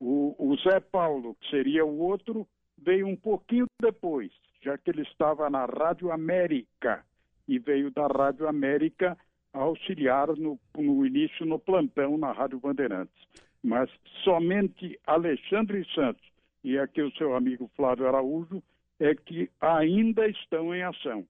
O, 0.00 0.34
o 0.38 0.56
Zé 0.56 0.80
Paulo, 0.80 1.36
que 1.40 1.50
seria 1.50 1.84
o 1.84 1.98
outro, 1.98 2.46
veio 2.76 3.06
um 3.06 3.16
pouquinho 3.16 3.66
depois, 3.80 4.32
já 4.62 4.78
que 4.78 4.90
ele 4.90 5.02
estava 5.02 5.50
na 5.50 5.66
Rádio 5.66 6.10
América 6.10 7.04
e 7.46 7.58
veio 7.58 7.90
da 7.90 8.06
Rádio 8.06 8.48
América 8.48 9.16
auxiliar 9.58 10.28
no, 10.36 10.58
no 10.76 11.06
início 11.06 11.44
no 11.44 11.58
plantão 11.58 12.16
na 12.16 12.32
Rádio 12.32 12.60
Bandeirantes. 12.60 13.26
Mas 13.62 13.90
somente 14.22 14.98
Alexandre 15.06 15.84
Santos 15.94 16.26
e 16.62 16.78
aqui 16.78 17.02
o 17.02 17.10
seu 17.12 17.34
amigo 17.34 17.70
Flávio 17.76 18.06
Araújo 18.06 18.62
é 19.00 19.14
que 19.14 19.50
ainda 19.60 20.28
estão 20.28 20.74
em 20.74 20.82
ação. 20.82 21.24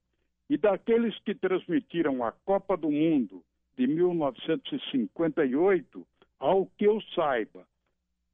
E 0.49 0.57
daqueles 0.57 1.17
que 1.19 1.35
transmitiram 1.35 2.23
a 2.23 2.31
Copa 2.31 2.75
do 2.75 2.89
Mundo 2.89 3.43
de 3.77 3.85
1958, 3.87 6.07
ao 6.39 6.65
que 6.77 6.85
eu 6.85 6.99
saiba, 7.15 7.67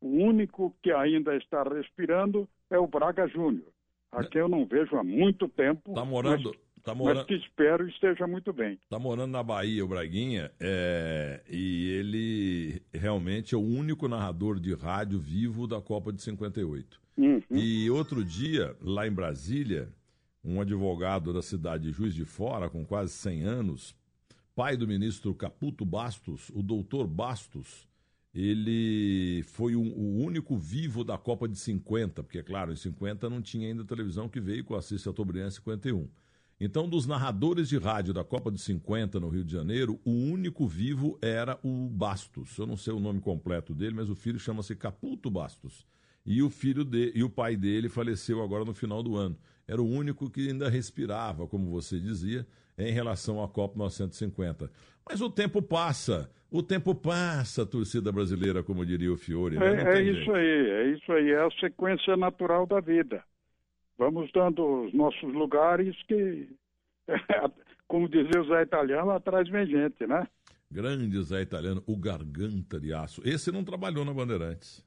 o 0.02 0.08
único 0.08 0.74
que 0.82 0.92
ainda 0.92 1.36
está 1.36 1.62
respirando 1.64 2.48
é 2.70 2.80
o 2.80 2.88
Braga 2.88 3.28
Júnior. 3.28 3.68
Aqui 4.12 4.40
eu 4.40 4.48
não 4.48 4.66
vejo 4.66 4.96
há 4.96 5.04
muito 5.04 5.50
tempo. 5.50 5.92
Está 5.92 6.06
morando. 6.06 6.50
Mas, 6.50 6.58
tá 6.86 6.95
morando... 6.95 7.17
mas 7.17 7.26
que 7.26 7.36
espero 7.36 7.88
esteja 7.89 8.28
muito 8.28 8.54
bem. 8.54 8.80
Está 8.84 9.00
morando 9.00 9.32
na 9.32 9.43
Bahia, 9.43 9.84
o 9.84 9.88
Braguinha, 9.88 10.52
é... 10.60 11.41
e 11.50 11.89
ele 11.89 12.82
realmente 12.93 13.56
é 13.56 13.58
o 13.58 13.62
único 13.62 14.08
narrador 14.08 14.60
de 14.60 14.74
rádio 14.74 15.19
vivo 15.19 15.67
da 15.67 15.82
Copa 15.82 16.13
de 16.13 16.21
58. 16.21 17.02
Uhum. 17.17 17.41
E 17.52 17.89
outro 17.89 18.24
dia, 18.24 18.76
lá 18.82 19.08
em 19.08 19.12
Brasília, 19.12 19.89
um 20.43 20.62
advogado 20.62 21.34
da 21.34 21.41
cidade 21.41 21.86
de 21.86 21.91
Juiz 21.91 22.13
de 22.13 22.24
Fora, 22.24 22.69
com 22.69 22.86
quase 22.86 23.13
100 23.13 23.43
anos, 23.43 23.95
pai 24.56 24.78
do 24.78 24.88
ministro 24.88 25.34
Caputo 25.34 25.84
Bastos, 25.84 26.50
o 26.54 26.62
doutor 26.62 27.08
Bastos, 27.08 27.88
ele 28.34 29.43
foi 29.43 29.76
um, 29.76 29.91
o 29.93 30.17
único 30.24 30.58
vivo 30.58 31.04
da 31.04 31.17
Copa 31.17 31.48
de 31.48 31.58
50, 31.58 32.21
porque, 32.21 32.43
claro, 32.43 32.74
em 32.74 32.76
50 32.76 33.30
não 33.30 33.41
tinha 33.41 33.67
ainda 33.67 33.86
televisão 33.86 34.28
que 34.28 34.41
veio 34.41 34.63
com 34.63 34.76
Assis 34.76 35.02
Chateaubriand 35.02 35.48
em 35.48 35.52
51. 35.52 36.08
Então, 36.60 36.88
dos 36.88 37.06
narradores 37.06 37.68
de 37.68 37.78
rádio 37.78 38.13
da 38.13 38.24
Copa 38.24 38.50
de 38.50 38.60
50 38.60 39.20
no 39.20 39.28
Rio 39.28 39.44
de 39.44 39.52
Janeiro, 39.52 40.00
o 40.06 40.12
único 40.12 40.65
vivo 40.65 41.20
era 41.22 41.60
o 41.62 41.89
Bastos. 41.89 42.58
Eu 42.58 42.65
não 42.65 42.78
sei 42.78 42.94
o 42.94 43.00
nome 43.00 43.20
completo 43.20 43.74
dele, 43.74 43.94
mas 43.94 44.10
o 44.10 44.15
filho 44.15 44.39
chama-se 44.39 44.74
Caputo 44.76 45.30
Bastos. 45.30 45.86
E 46.26 46.41
o 46.41 46.50
filho 46.50 46.86
de, 46.86 47.12
e 47.13 47.24
o 47.24 47.30
pai 47.30 47.58
dele 47.58 47.89
faleceu 47.89 48.41
agora 48.41 48.63
no 48.63 48.74
final 48.74 49.04
do 49.04 49.18
ano. 49.18 49.38
Era 49.68 49.82
o 49.82 49.88
único 49.88 50.30
que 50.30 50.48
ainda 50.48 50.70
respirava, 50.70 51.46
como 51.46 51.70
você 51.70 52.00
dizia, 52.00 52.48
em 52.78 52.91
relação 52.91 53.44
à 53.44 53.50
Copa 53.50 53.76
1950. 53.76 54.72
Mas 55.08 55.22
o 55.22 55.30
tempo 55.30 55.62
passa, 55.62 56.32
o 56.50 56.63
tempo 56.63 56.96
passa, 56.96 57.65
torcida 57.65 58.12
brasileira, 58.12 58.63
como 58.63 58.86
diria 58.86 59.12
o 59.12 59.18
Fiore. 59.18 59.60
Né? 59.60 59.84
É, 59.84 59.98
é 59.98 60.02
isso 60.02 60.32
aí, 60.32 60.70
é 60.70 60.88
isso 60.91 61.12
aí, 61.12 61.32
é 61.32 61.46
a 61.46 61.52
sequência 61.60 62.15
natural 62.15 62.65
da 62.65 62.80
vida. 62.80 63.24
Vamos 63.98 64.32
dando 64.34 64.86
os 64.86 64.94
nossos 64.94 65.34
lugares 65.34 65.96
que, 66.04 66.50
como 67.88 68.10
dizia 68.10 68.42
o 68.42 68.48
Zé 68.48 68.64
Italiano, 68.64 69.12
atrás 69.12 69.48
vem 69.50 69.66
gente, 69.66 70.06
né? 70.06 70.28
Grande 70.70 71.22
Zé 71.24 71.42
Italiano, 71.42 71.82
o 71.88 71.96
Garganta 71.96 72.80
de 72.80 72.94
Aço. 72.94 73.22
Esse 73.24 73.52
não 73.52 73.64
trabalhou 73.64 74.04
na 74.04 74.14
Bandeirantes. 74.14 74.86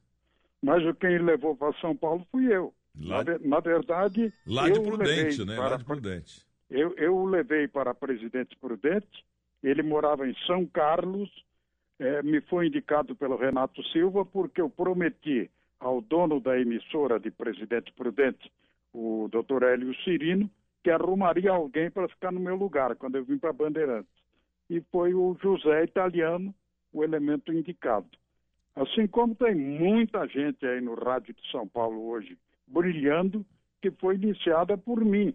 Mas 0.61 0.83
quem 0.97 1.17
levou 1.19 1.55
para 1.55 1.73
São 1.79 1.95
Paulo 1.95 2.25
fui 2.31 2.53
eu. 2.53 2.73
Lá, 3.01 3.23
na, 3.23 3.39
na 3.39 3.59
verdade. 3.59 4.33
Lá 4.45 4.69
de 4.69 4.79
Prudente, 4.79 5.45
né? 5.45 5.55
Para, 5.55 5.69
lá 5.69 5.77
de 5.77 5.85
Prudente. 5.85 6.45
Eu, 6.69 6.93
eu 6.97 7.15
o 7.15 7.25
levei 7.25 7.67
para 7.67 7.95
Presidente 7.95 8.55
Prudente, 8.57 9.25
ele 9.63 9.81
morava 9.81 10.27
em 10.27 10.35
São 10.45 10.65
Carlos, 10.65 11.29
é, 11.97 12.21
me 12.21 12.41
foi 12.41 12.67
indicado 12.67 13.15
pelo 13.15 13.37
Renato 13.37 13.83
Silva, 13.87 14.25
porque 14.25 14.61
eu 14.61 14.69
prometi 14.69 15.49
ao 15.79 16.01
dono 16.01 16.39
da 16.39 16.59
emissora 16.59 17.19
de 17.19 17.31
Presidente 17.31 17.91
Prudente, 17.93 18.51
o 18.93 19.27
doutor 19.31 19.63
Hélio 19.63 19.93
Cirino, 20.03 20.49
que 20.83 20.89
arrumaria 20.89 21.51
alguém 21.51 21.91
para 21.91 22.07
ficar 22.07 22.31
no 22.31 22.39
meu 22.39 22.55
lugar 22.55 22.95
quando 22.95 23.15
eu 23.15 23.25
vim 23.25 23.37
para 23.37 23.53
Bandeirantes. 23.53 24.11
E 24.69 24.81
foi 24.91 25.13
o 25.13 25.35
José 25.41 25.83
Italiano 25.83 26.53
o 26.91 27.03
elemento 27.03 27.53
indicado. 27.53 28.09
Assim 28.75 29.07
como 29.07 29.35
tem 29.35 29.55
muita 29.55 30.27
gente 30.27 30.65
aí 30.65 30.81
no 30.81 30.95
rádio 30.95 31.33
de 31.33 31.51
São 31.51 31.67
Paulo 31.67 32.07
hoje 32.07 32.37
brilhando, 32.67 33.45
que 33.81 33.91
foi 33.91 34.15
iniciada 34.15 34.77
por 34.77 35.03
mim, 35.03 35.33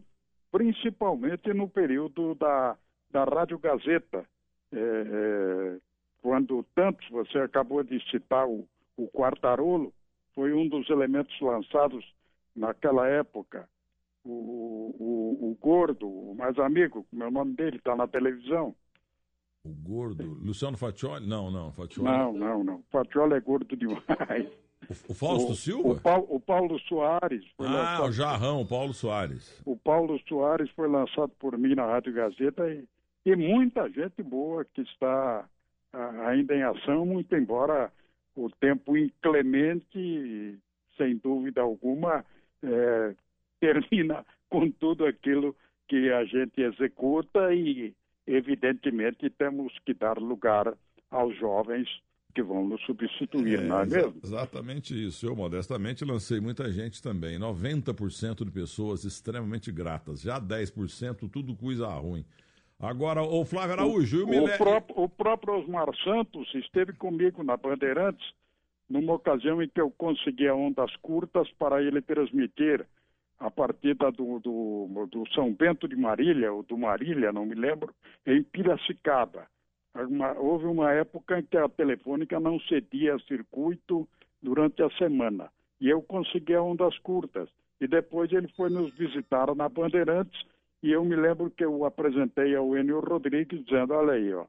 principalmente 0.51 1.53
no 1.53 1.69
período 1.69 2.35
da, 2.37 2.77
da 3.11 3.25
Rádio 3.25 3.59
Gazeta, 3.59 4.25
é, 4.73 4.77
é, 4.77 5.79
quando 6.23 6.65
tantos, 6.75 7.09
você 7.11 7.39
acabou 7.39 7.83
de 7.83 8.01
citar 8.11 8.47
o, 8.47 8.67
o 8.97 9.09
Quartarolo, 9.09 9.93
foi 10.35 10.53
um 10.53 10.69
dos 10.69 10.89
elementos 10.91 11.39
lançados 11.41 12.05
naquela 12.55 13.07
época. 13.09 13.69
O, 14.25 14.95
o, 14.99 15.51
o 15.51 15.59
Gordo, 15.61 16.09
o 16.09 16.35
mais 16.35 16.59
amigo, 16.59 17.07
meu 17.13 17.31
nome 17.31 17.55
dele 17.55 17.77
está 17.77 17.95
na 17.95 18.09
televisão, 18.09 18.75
o 19.65 19.71
gordo. 19.71 20.23
Luciano 20.45 20.77
Fatioli? 20.77 21.27
Não, 21.27 21.51
não, 21.51 21.73
Fatioli. 21.73 22.09
Não, 22.09 22.33
não, 22.33 22.63
não. 22.63 22.83
Fatioli 22.91 23.35
é 23.35 23.41
gordo 23.41 23.75
demais. 23.77 24.47
O, 24.89 25.13
o 25.13 25.15
Fausto 25.15 25.53
o, 25.53 25.57
Silva? 25.57 25.89
O 25.89 26.01
Paulo, 26.01 26.27
o 26.29 26.41
Paulo 26.41 26.79
Soares. 26.81 27.45
ah, 27.59 27.63
lançado, 27.63 28.05
o 28.05 28.13
Jarrão, 28.13 28.61
o 28.61 28.67
Paulo 28.67 28.93
Soares. 28.93 29.63
O 29.65 29.77
Paulo 29.77 30.21
Soares 30.29 30.71
foi 30.73 30.89
lançado 30.89 31.33
por 31.39 31.57
mim 31.57 31.75
na 31.75 31.87
Rádio 31.87 32.13
Gazeta 32.13 32.71
e, 32.71 32.85
e 33.25 33.35
muita 33.35 33.89
gente 33.89 34.23
boa 34.23 34.65
que 34.67 34.83
está 34.83 35.49
ainda 36.27 36.55
em 36.55 36.63
ação, 36.63 37.07
muito 37.07 37.35
embora 37.35 37.91
o 38.37 38.51
tempo 38.51 38.97
inclemente, 38.97 40.59
sem 40.99 41.17
dúvida 41.17 41.63
alguma, 41.63 42.25
é, 42.65 43.15
termina 43.61 44.25
com 44.49 44.71
tudo 44.71 45.05
aquilo 45.05 45.55
que 45.89 46.11
a 46.11 46.25
gente 46.25 46.61
executa 46.61 47.55
e 47.55 47.95
evidentemente 48.27 49.29
temos 49.31 49.73
que 49.85 49.93
dar 49.93 50.19
lugar 50.19 50.73
aos 51.11 51.37
jovens 51.39 51.89
que 52.35 52.43
vão 52.43 52.67
nos 52.67 52.83
substituir, 52.85 53.61
é, 53.61 53.63
não 53.63 53.81
é 53.81 53.87
mesmo? 53.87 54.15
Exatamente 54.23 55.07
isso. 55.07 55.25
Eu, 55.25 55.37
modestamente, 55.37 56.05
lancei 56.05 56.41
muita 56.41 56.71
gente 56.73 57.01
também. 57.01 57.39
90% 57.39 58.45
de 58.45 58.51
pessoas 58.51 59.05
extremamente 59.05 59.71
gratas. 59.71 60.23
Já 60.23 60.41
10%, 60.41 61.31
tudo 61.31 61.55
coisa 61.55 61.87
ruim. 61.89 62.25
Agora, 62.79 63.23
o 63.23 63.45
Flávio 63.45 63.75
Araújo... 63.75 64.27
O, 64.27 64.31
o, 64.31 64.45
o, 64.45 64.59
próprio, 64.59 65.05
o 65.05 65.09
próprio 65.09 65.55
Osmar 65.61 65.89
Santos 66.03 66.53
esteve 66.57 66.93
comigo 66.95 67.45
na 67.45 67.57
Bandeirantes 67.57 68.27
numa 68.89 69.15
ocasião 69.15 69.63
em 69.63 69.69
que 69.69 69.81
eu 69.81 69.91
consegui 69.91 70.49
ondas 70.51 70.95
curtas 70.97 71.51
para 71.53 71.83
ele 71.83 72.01
transmitir 72.03 72.87
a 73.39 73.51
partida 73.51 74.11
do, 74.13 74.39
do, 74.39 75.07
do, 75.11 75.29
São 75.35 75.53
Bento 75.53 75.89
de 75.89 75.97
Marília, 75.97 76.53
ou 76.53 76.63
do 76.63 76.79
Marília, 76.79 77.33
não 77.33 77.45
me 77.45 77.55
lembro, 77.55 77.93
em 78.27 78.43
Piracicaba. 78.43 79.47
Uma, 79.95 80.33
houve 80.39 80.67
uma 80.67 80.93
época 80.93 81.39
em 81.39 81.43
que 81.43 81.57
a 81.57 81.69
telefônica 81.69 82.39
não 82.41 82.59
cedia 82.61 83.19
circuito 83.21 84.09
durante 84.43 84.83
a 84.83 84.91
semana. 84.91 85.51
E 85.81 85.89
eu 85.89 86.03
consegui 86.03 86.57
ondas 86.57 86.97
curtas. 86.99 87.49
E 87.81 87.87
depois 87.87 88.33
ele 88.33 88.49
foi 88.57 88.71
nos 88.71 88.93
visitar 88.95 89.55
na 89.55 89.69
Bandeirantes 89.69 90.41
e 90.85 90.93
eu 90.93 91.03
me 91.03 91.17
lembro 91.17 91.51
que 91.51 91.65
eu 91.65 91.87
apresentei 91.87 92.55
ao 92.55 92.77
Enio 92.77 93.01
Rodrigues 93.01 93.65
dizendo, 93.65 93.95
olha 93.95 94.13
aí, 94.13 94.35
ó, 94.35 94.45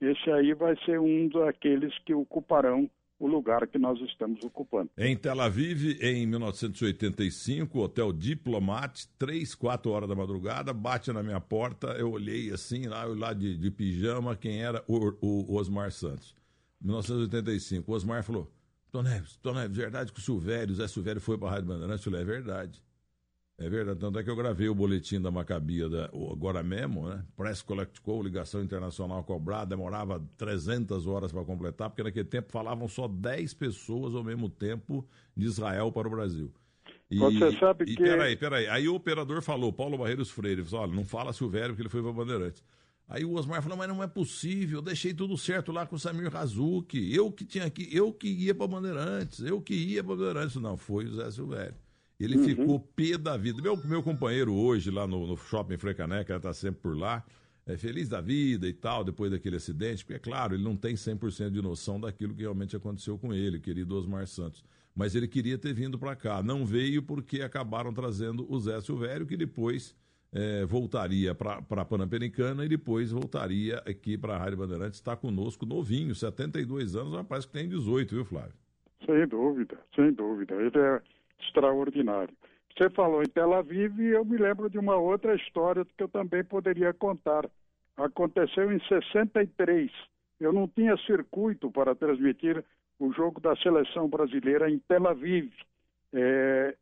esse 0.00 0.28
aí 0.32 0.52
vai 0.52 0.76
ser 0.84 0.98
um 0.98 1.28
daqueles 1.28 1.96
que 2.00 2.12
ocuparão 2.12 2.90
o 3.18 3.26
lugar 3.26 3.66
que 3.66 3.78
nós 3.78 3.98
estamos 4.00 4.42
ocupando. 4.42 4.90
Em 4.96 5.16
Tel 5.16 5.40
Aviv, 5.40 5.98
em 6.02 6.26
1985, 6.26 7.78
Hotel 7.80 8.12
Diplomat, 8.12 9.06
três, 9.18 9.54
quatro 9.54 9.90
horas 9.90 10.08
da 10.08 10.14
madrugada, 10.14 10.72
bate 10.72 11.12
na 11.12 11.22
minha 11.22 11.40
porta, 11.40 11.88
eu 11.98 12.10
olhei 12.10 12.50
assim, 12.52 12.86
lá, 12.86 13.04
eu 13.04 13.14
lá 13.14 13.32
de, 13.32 13.56
de 13.56 13.70
pijama, 13.70 14.36
quem 14.36 14.62
era 14.62 14.84
o, 14.86 15.16
o, 15.20 15.52
o 15.52 15.56
Osmar 15.56 15.90
Santos. 15.90 16.34
1985, 16.80 17.90
o 17.90 17.94
Osmar 17.94 18.22
falou, 18.22 18.52
Tom 18.92 19.02
Neves, 19.02 19.36
Tom 19.42 19.54
Neves, 19.54 19.76
verdade 19.76 20.12
que 20.12 20.18
o 20.18 20.22
Silvério, 20.22 20.72
o 20.72 20.76
Zé 20.76 20.86
Silvério 20.86 21.20
foi 21.20 21.38
para 21.38 21.48
a 21.48 21.50
Rádio 21.52 21.68
Bandeirantes? 21.68 22.04
Eu 22.04 22.12
falei, 22.12 22.22
é 22.22 22.28
verdade. 22.28 22.85
É 23.58 23.70
verdade, 23.70 23.98
tanto 23.98 24.18
é 24.18 24.22
que 24.22 24.28
eu 24.28 24.36
gravei 24.36 24.68
o 24.68 24.74
boletim 24.74 25.18
da 25.18 25.30
Macabia 25.30 25.88
da, 25.88 26.04
agora 26.30 26.62
mesmo, 26.62 27.08
né? 27.08 27.24
Press 27.34 27.62
Collect 27.62 28.02
Call, 28.02 28.22
ligação 28.22 28.62
internacional 28.62 29.24
cobrada, 29.24 29.70
demorava 29.70 30.22
300 30.36 31.06
horas 31.06 31.32
para 31.32 31.42
completar, 31.42 31.88
porque 31.88 32.02
naquele 32.02 32.28
tempo 32.28 32.52
falavam 32.52 32.86
só 32.86 33.08
10 33.08 33.54
pessoas 33.54 34.14
ao 34.14 34.22
mesmo 34.22 34.50
tempo 34.50 35.08
de 35.34 35.46
Israel 35.46 35.90
para 35.90 36.06
o 36.06 36.10
Brasil. 36.10 36.52
E, 37.10 37.18
Você 37.18 37.56
sabe 37.58 37.84
e, 37.84 37.96
que. 37.96 38.02
Peraí, 38.02 38.36
peraí. 38.36 38.66
Aí 38.68 38.88
o 38.88 38.94
operador 38.94 39.40
falou, 39.40 39.72
Paulo 39.72 39.96
Barreiros 39.96 40.30
Freire, 40.30 40.62
falou: 40.62 40.84
olha, 40.84 40.94
não 40.94 41.04
fala 41.04 41.32
Silvério, 41.32 41.70
porque 41.70 41.82
ele 41.82 41.88
foi 41.88 42.02
para 42.02 42.12
Bandeirantes. 42.12 42.62
Aí 43.08 43.24
o 43.24 43.34
Osmar 43.34 43.62
falou, 43.62 43.78
mas 43.78 43.88
não 43.88 44.02
é 44.02 44.06
possível, 44.08 44.78
eu 44.78 44.82
deixei 44.82 45.14
tudo 45.14 45.38
certo 45.38 45.70
lá 45.70 45.86
com 45.86 45.94
o 45.94 45.98
Samir 45.98 46.30
Razuki, 46.30 47.14
eu 47.14 47.30
que 47.30 47.44
tinha 47.44 47.70
que, 47.70 47.88
eu 47.96 48.12
que 48.12 48.26
ia 48.26 48.52
para 48.52 48.66
Bandeirantes, 48.66 49.40
eu 49.40 49.60
que 49.60 49.74
ia 49.74 50.02
para 50.02 50.16
Bandeirantes. 50.16 50.56
Não, 50.56 50.76
foi 50.76 51.06
o 51.06 51.14
Zé 51.14 51.30
Silvério. 51.30 51.85
Ele 52.18 52.38
uhum. 52.38 52.44
ficou 52.44 52.80
pé 52.80 53.18
da 53.18 53.36
vida. 53.36 53.60
Meu, 53.60 53.76
meu 53.84 54.02
companheiro 54.02 54.54
hoje 54.54 54.90
lá 54.90 55.06
no, 55.06 55.26
no 55.26 55.36
shopping 55.36 55.76
Frecaneca, 55.76 56.32
ele 56.32 56.40
tá 56.40 56.52
sempre 56.52 56.80
por 56.80 56.96
lá, 56.96 57.24
é 57.66 57.76
feliz 57.76 58.08
da 58.08 58.20
vida 58.20 58.66
e 58.66 58.72
tal, 58.72 59.04
depois 59.04 59.30
daquele 59.30 59.56
acidente, 59.56 60.04
porque 60.04 60.16
é 60.16 60.18
claro, 60.18 60.54
ele 60.54 60.62
não 60.62 60.76
tem 60.76 60.94
100% 60.94 61.50
de 61.50 61.60
noção 61.60 62.00
daquilo 62.00 62.34
que 62.34 62.42
realmente 62.42 62.76
aconteceu 62.76 63.18
com 63.18 63.34
ele, 63.34 63.58
querido 63.58 63.96
Osmar 63.96 64.26
Santos. 64.26 64.64
Mas 64.94 65.14
ele 65.14 65.28
queria 65.28 65.58
ter 65.58 65.74
vindo 65.74 65.98
para 65.98 66.16
cá. 66.16 66.42
Não 66.42 66.64
veio 66.64 67.02
porque 67.02 67.42
acabaram 67.42 67.92
trazendo 67.92 68.46
o 68.50 68.58
Zé 68.58 68.80
Silvério, 68.80 69.26
que 69.26 69.36
depois 69.36 69.94
é, 70.32 70.64
voltaria 70.64 71.34
para 71.34 71.58
a 71.68 71.84
Panamericana 71.84 72.64
e 72.64 72.68
depois 72.68 73.10
voltaria 73.10 73.78
aqui 73.86 74.16
para 74.16 74.36
a 74.36 74.38
Rádio 74.38 74.58
Bandeirantes. 74.58 74.98
Está 74.98 75.14
conosco 75.14 75.66
novinho, 75.66 76.14
72 76.14 76.96
anos, 76.96 77.12
mas 77.12 77.26
parece 77.26 77.46
que 77.46 77.52
tem 77.52 77.68
18, 77.68 78.14
viu, 78.14 78.24
Flávio? 78.24 78.54
Sem 79.04 79.26
dúvida, 79.28 79.78
sem 79.94 80.12
dúvida. 80.12 80.54
Ele 80.54 80.78
é 80.78 81.02
extraordinário. 81.40 82.34
Você 82.76 82.90
falou 82.90 83.22
em 83.22 83.28
Tel 83.28 83.54
Aviv 83.54 83.98
e 84.00 84.08
eu 84.08 84.24
me 84.24 84.36
lembro 84.36 84.68
de 84.68 84.78
uma 84.78 84.96
outra 84.96 85.34
história 85.34 85.84
que 85.84 86.02
eu 86.02 86.08
também 86.08 86.44
poderia 86.44 86.92
contar. 86.92 87.48
Aconteceu 87.96 88.70
em 88.70 88.78
63. 88.80 89.90
Eu 90.38 90.52
não 90.52 90.68
tinha 90.68 90.96
circuito 90.98 91.70
para 91.70 91.94
transmitir 91.94 92.62
o 92.98 93.12
jogo 93.12 93.40
da 93.40 93.56
seleção 93.56 94.08
brasileira 94.08 94.70
em 94.70 94.78
Tel 94.78 95.08
Aviv. 95.08 95.50
É, 96.12 96.76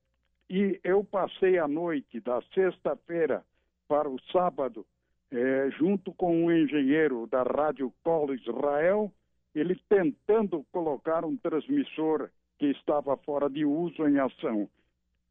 e 0.51 0.81
eu 0.83 1.05
passei 1.05 1.59
a 1.59 1.69
noite 1.69 2.21
da 2.21 2.43
sexta-feira 2.53 3.45
para 3.89 4.09
o 4.09 4.21
sábado, 4.33 4.85
é, 5.31 5.71
junto 5.79 6.13
com 6.13 6.45
um 6.45 6.53
engenheiro 6.53 7.27
da 7.27 7.43
Rádio 7.43 7.93
Colo 8.03 8.35
Israel, 8.35 9.13
ele 9.55 9.81
tentando 9.89 10.65
colocar 10.73 11.25
um 11.25 11.37
transmissor 11.37 12.29
que 12.59 12.67
estava 12.67 13.17
fora 13.19 13.49
de 13.49 13.65
uso 13.65 14.07
em 14.07 14.19
ação. 14.19 14.69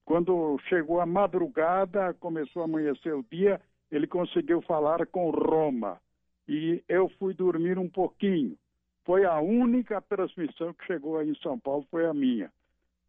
Quando 0.06 0.60
chegou 0.68 1.00
a 1.00 1.06
madrugada, 1.06 2.14
começou 2.16 2.62
a 2.62 2.66
amanhecer 2.66 3.14
o 3.14 3.26
dia, 3.32 3.62
ele 3.92 4.08
conseguiu 4.08 4.62
falar 4.62 5.06
com 5.08 5.30
Roma. 5.30 6.00
E 6.48 6.84
eu 6.90 7.08
fui 7.20 7.34
dormir 7.34 7.78
um 7.80 7.90
pouquinho. 7.90 8.58
Foi 9.06 9.26
a 9.26 9.40
única 9.40 10.02
transmissão 10.02 10.74
que 10.74 10.86
chegou 10.86 11.18
aí 11.18 11.30
em 11.30 11.36
São 11.36 11.60
Paulo, 11.60 11.86
foi 11.90 12.06
a 12.06 12.14
minha. 12.14 12.52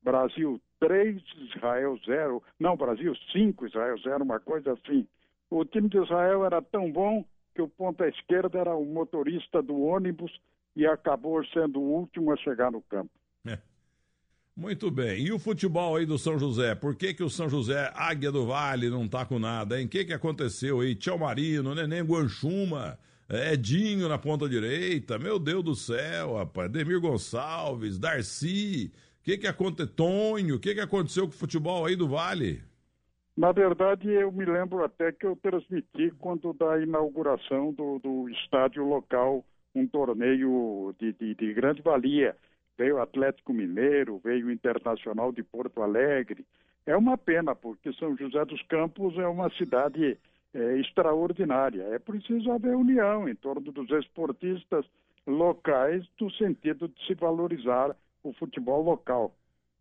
Brasil 0.03 0.61
3, 0.81 1.23
Israel 1.55 1.99
0. 2.05 2.43
Não, 2.61 2.77
Brasil 2.77 3.15
5, 3.33 3.67
Israel 3.67 3.99
0, 3.99 4.25
uma 4.25 4.39
coisa 4.39 4.73
assim. 4.73 5.07
O 5.51 5.65
time 5.65 5.89
de 5.89 5.99
Israel 5.99 6.45
era 6.45 6.61
tão 6.61 6.91
bom 6.91 7.25
que 7.55 7.63
o 7.63 7.69
ponta 7.69 8.07
esquerda 8.09 8.59
era 8.59 8.75
o 8.75 8.85
motorista 8.85 9.63
do 9.63 9.81
ônibus 9.81 10.33
e 10.77 10.87
acabou 10.87 11.45
sendo 11.47 11.81
o 11.81 12.01
último 12.01 12.33
a 12.33 12.37
chegar 12.37 12.71
no 12.71 12.83
campo. 12.83 13.11
É. 14.57 14.61
Muito 14.61 14.91
bem. 14.91 15.21
E 15.21 15.33
o 15.33 15.39
futebol 15.39 15.97
aí 15.97 16.07
do 16.07 16.19
São 16.19 16.39
José? 16.39 16.75
Por 16.75 16.95
que, 16.95 17.13
que 17.13 17.23
o 17.23 17.31
São 17.31 17.49
José, 17.49 17.91
Águia 17.95 18.31
do 18.31 18.47
Vale, 18.47 18.89
não 18.89 19.09
tá 19.09 19.25
com 19.27 19.39
nada, 19.39 19.81
hein? 19.81 19.87
O 19.87 19.89
que, 19.89 20.05
que 20.05 20.13
aconteceu 20.13 20.81
aí? 20.81 20.95
Tchau 20.95 21.19
Marino, 21.19 21.75
Neném 21.75 22.03
Guanchuma, 22.03 22.99
Edinho 23.29 24.09
na 24.09 24.19
ponta 24.19 24.49
direita, 24.49 25.19
meu 25.19 25.39
Deus 25.39 25.65
do 25.65 25.75
céu, 25.75 26.35
rapaz. 26.35 26.71
Demir 26.71 27.01
Gonçalves, 27.01 27.99
Darcy. 27.99 28.93
O 29.21 29.25
que, 29.25 29.39
que 29.39 29.47
aconteceu? 29.47 29.93
Tonho, 29.95 30.57
o 30.57 30.61
que, 30.61 30.75
que 30.75 30.81
aconteceu 30.81 31.25
com 31.25 31.33
o 31.33 31.39
futebol 31.39 31.87
aí 31.87 31.97
do 31.97 32.09
Vale? 32.09 32.63
Na 33.37 33.51
verdade, 33.51 34.09
eu 34.09 34.31
me 34.31 34.45
lembro 34.45 34.85
até 34.85 35.11
que 35.11 35.27
eu 35.27 35.35
transmiti 35.35 36.13
quando 36.21 36.53
da 36.53 36.81
inauguração 36.81 37.73
do, 37.73 37.99
do 37.99 38.29
estádio 38.29 38.85
local 38.85 39.45
um 39.75 39.89
torneio 39.89 40.95
de, 41.01 41.13
de, 41.15 41.35
de 41.35 41.53
grande 41.53 41.83
valia 41.83 42.37
veio 42.77 42.97
o 42.97 43.01
Atlético 43.01 43.53
Mineiro, 43.53 44.21
veio 44.23 44.47
o 44.47 44.51
Internacional 44.51 45.33
de 45.33 45.43
Porto 45.43 45.83
Alegre. 45.83 46.45
É 46.87 46.97
uma 46.97 47.17
pena, 47.17 47.55
porque 47.55 47.93
São 47.95 48.17
José 48.17 48.45
dos 48.45 48.63
Campos 48.63 49.17
é 49.19 49.27
uma 49.27 49.51
cidade 49.51 50.19
é, 50.53 50.79
extraordinária. 50.79 51.83
É 51.85 51.99
preciso 51.99 52.53
haver 52.53 52.77
união 52.77 53.29
em 53.29 53.35
torno 53.35 53.73
dos 53.73 53.91
esportistas 53.91 54.85
locais, 55.27 56.07
no 56.21 56.31
sentido 56.33 56.89
de 56.89 57.07
se 57.07 57.15
valorizar 57.15 57.97
o 58.23 58.33
futebol 58.33 58.83
local. 58.83 59.35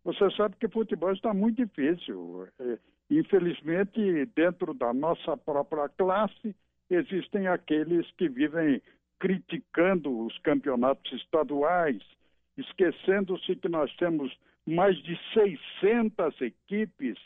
Você 0.04 0.30
sabe 0.32 0.56
que 0.58 0.68
futebol 0.68 1.12
está 1.12 1.32
muito 1.32 1.64
difícil. 1.64 2.46
É, 2.58 2.78
infelizmente, 3.10 4.26
dentro 4.34 4.74
da 4.74 4.92
nossa 4.92 5.36
própria 5.36 5.88
classe, 5.88 6.54
existem 6.90 7.46
aqueles 7.46 8.10
que 8.12 8.28
vivem 8.28 8.80
criticando 9.18 10.26
os 10.26 10.36
campeonatos 10.38 11.10
estaduais, 11.12 12.02
esquecendo-se 12.56 13.56
que 13.56 13.68
nós 13.68 13.94
temos 13.96 14.32
mais 14.66 14.96
de 15.02 15.18
600 15.32 16.40
equipes 16.40 17.18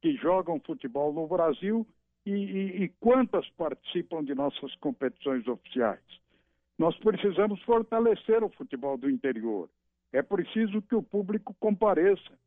que 0.00 0.14
jogam 0.16 0.60
futebol 0.60 1.12
no 1.12 1.26
Brasil 1.26 1.86
e, 2.24 2.30
e, 2.30 2.82
e, 2.84 2.88
quantas 3.00 3.48
participam 3.50 4.22
de 4.24 4.34
nossas 4.34 4.74
competições 4.76 5.46
oficiais. 5.46 6.02
Nós 6.78 6.96
precisamos 6.98 7.60
fortalecer 7.62 8.42
o 8.44 8.50
futebol 8.50 8.96
do 8.96 9.10
interior. 9.10 9.68
É 10.12 10.22
preciso 10.22 10.80
que 10.82 10.94
o 10.94 11.02
público 11.02 11.54
compareça. 11.58 12.38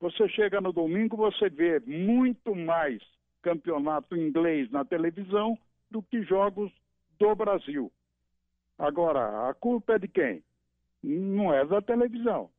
Você 0.00 0.28
chega 0.28 0.60
no 0.60 0.72
domingo, 0.72 1.16
você 1.16 1.48
vê 1.48 1.80
muito 1.80 2.54
mais 2.54 3.02
campeonato 3.42 4.16
inglês 4.16 4.70
na 4.70 4.84
televisão 4.84 5.58
do 5.90 6.02
que 6.02 6.22
jogos 6.22 6.70
do 7.18 7.34
Brasil. 7.34 7.90
Agora, 8.78 9.48
a 9.48 9.54
culpa 9.54 9.94
é 9.94 9.98
de 9.98 10.08
quem? 10.08 10.42
Não 11.02 11.52
é 11.52 11.64
da 11.64 11.80
televisão. 11.80 12.50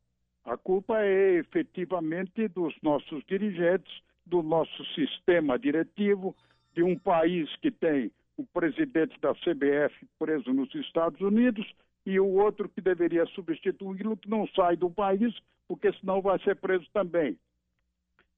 A 0.46 0.58
culpa 0.58 1.02
é 1.02 1.34
efetivamente 1.38 2.48
dos 2.48 2.76
nossos 2.82 3.24
dirigentes, 3.26 4.02
do 4.26 4.42
nosso 4.42 4.86
sistema 4.96 5.60
diretivo, 5.60 6.36
de 6.74 6.84
um 6.84 6.98
país 6.98 7.54
que 7.58 7.72
tem 7.72 8.12
o 8.38 8.46
presidente 8.46 9.20
da 9.20 9.34
CBF 9.36 10.08
preso 10.18 10.54
nos 10.54 10.74
Estados 10.76 11.20
Unidos 11.20 11.70
e 12.06 12.20
o 12.20 12.28
outro 12.28 12.70
que 12.70 12.82
deveria 12.82 13.26
substituí-lo 13.28 14.16
que 14.16 14.30
não 14.30 14.48
sai 14.50 14.78
do 14.78 14.90
país, 14.90 15.36
porque 15.68 15.92
senão 15.94 16.22
vai 16.22 16.40
ser 16.40 16.56
preso 16.56 16.88
também. 16.94 17.38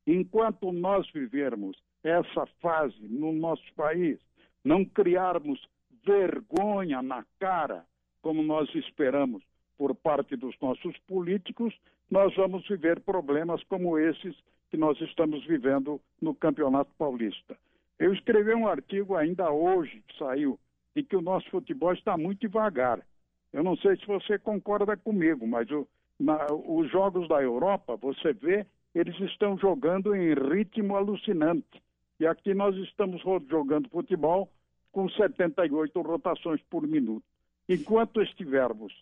Enquanto 0.07 0.71
nós 0.71 1.07
vivermos 1.11 1.77
essa 2.03 2.45
fase 2.59 2.97
no 3.07 3.31
nosso 3.31 3.63
país, 3.75 4.19
não 4.63 4.83
criarmos 4.83 5.61
vergonha 6.03 7.01
na 7.01 7.23
cara, 7.39 7.85
como 8.21 8.41
nós 8.41 8.73
esperamos 8.73 9.43
por 9.81 9.95
parte 9.95 10.35
dos 10.35 10.55
nossos 10.61 10.95
políticos, 11.07 11.73
nós 12.11 12.35
vamos 12.35 12.67
viver 12.67 12.99
problemas 12.99 13.63
como 13.63 13.97
esses 13.97 14.35
que 14.69 14.77
nós 14.77 15.01
estamos 15.01 15.43
vivendo 15.47 15.99
no 16.21 16.35
Campeonato 16.35 16.91
Paulista. 16.99 17.57
Eu 17.97 18.13
escrevi 18.13 18.53
um 18.53 18.67
artigo 18.67 19.15
ainda 19.15 19.49
hoje, 19.49 20.03
que 20.07 20.15
saiu, 20.19 20.59
de 20.95 21.01
que 21.01 21.15
o 21.15 21.21
nosso 21.21 21.49
futebol 21.49 21.93
está 21.93 22.15
muito 22.15 22.41
devagar. 22.41 22.99
Eu 23.51 23.63
não 23.63 23.75
sei 23.75 23.97
se 23.97 24.05
você 24.05 24.37
concorda 24.37 24.95
comigo, 24.95 25.47
mas 25.47 25.67
o, 25.71 25.87
na, 26.19 26.45
os 26.53 26.87
jogos 26.91 27.27
da 27.27 27.41
Europa, 27.41 27.95
você 27.95 28.33
vê, 28.33 28.67
eles 28.93 29.19
estão 29.21 29.57
jogando 29.57 30.13
em 30.13 30.35
ritmo 30.35 30.95
alucinante. 30.95 31.81
E 32.19 32.27
aqui 32.27 32.53
nós 32.53 32.75
estamos 32.75 33.19
jogando 33.49 33.89
futebol 33.89 34.47
com 34.91 35.09
78 35.09 35.99
rotações 36.01 36.61
por 36.69 36.85
minuto. 36.85 37.25
Enquanto 37.67 38.21
estivermos 38.21 38.93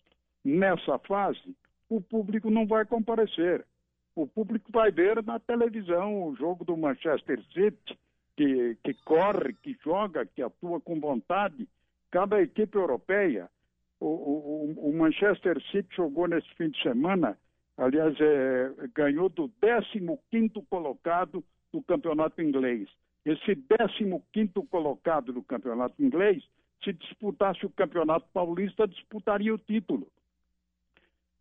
nessa 0.44 0.98
fase, 1.00 1.56
o 1.88 2.00
público 2.00 2.50
não 2.50 2.66
vai 2.66 2.84
comparecer. 2.84 3.64
O 4.14 4.26
público 4.26 4.70
vai 4.72 4.90
ver 4.90 5.22
na 5.22 5.38
televisão 5.38 6.24
o 6.24 6.34
jogo 6.36 6.64
do 6.64 6.76
Manchester 6.76 7.42
City, 7.52 7.98
que, 8.36 8.76
que 8.82 8.94
corre, 9.04 9.54
que 9.54 9.76
joga, 9.84 10.26
que 10.26 10.42
atua 10.42 10.80
com 10.80 10.98
vontade. 10.98 11.68
Cada 12.10 12.40
equipe 12.40 12.76
europeia, 12.76 13.48
o, 14.00 14.06
o, 14.06 14.88
o 14.88 14.96
Manchester 14.96 15.60
City 15.70 15.88
jogou 15.94 16.26
nesse 16.26 16.48
fim 16.54 16.70
de 16.70 16.82
semana, 16.82 17.38
aliás, 17.76 18.16
é, 18.20 18.72
ganhou 18.94 19.28
do 19.28 19.50
15 19.60 20.62
colocado 20.68 21.44
do 21.72 21.82
campeonato 21.82 22.40
inglês. 22.42 22.88
Esse 23.24 23.54
15 24.32 24.66
colocado 24.70 25.32
do 25.32 25.42
campeonato 25.42 26.02
inglês, 26.02 26.42
se 26.82 26.92
disputasse 26.92 27.64
o 27.66 27.70
campeonato 27.70 28.26
paulista, 28.32 28.88
disputaria 28.88 29.54
o 29.54 29.58
título. 29.58 30.10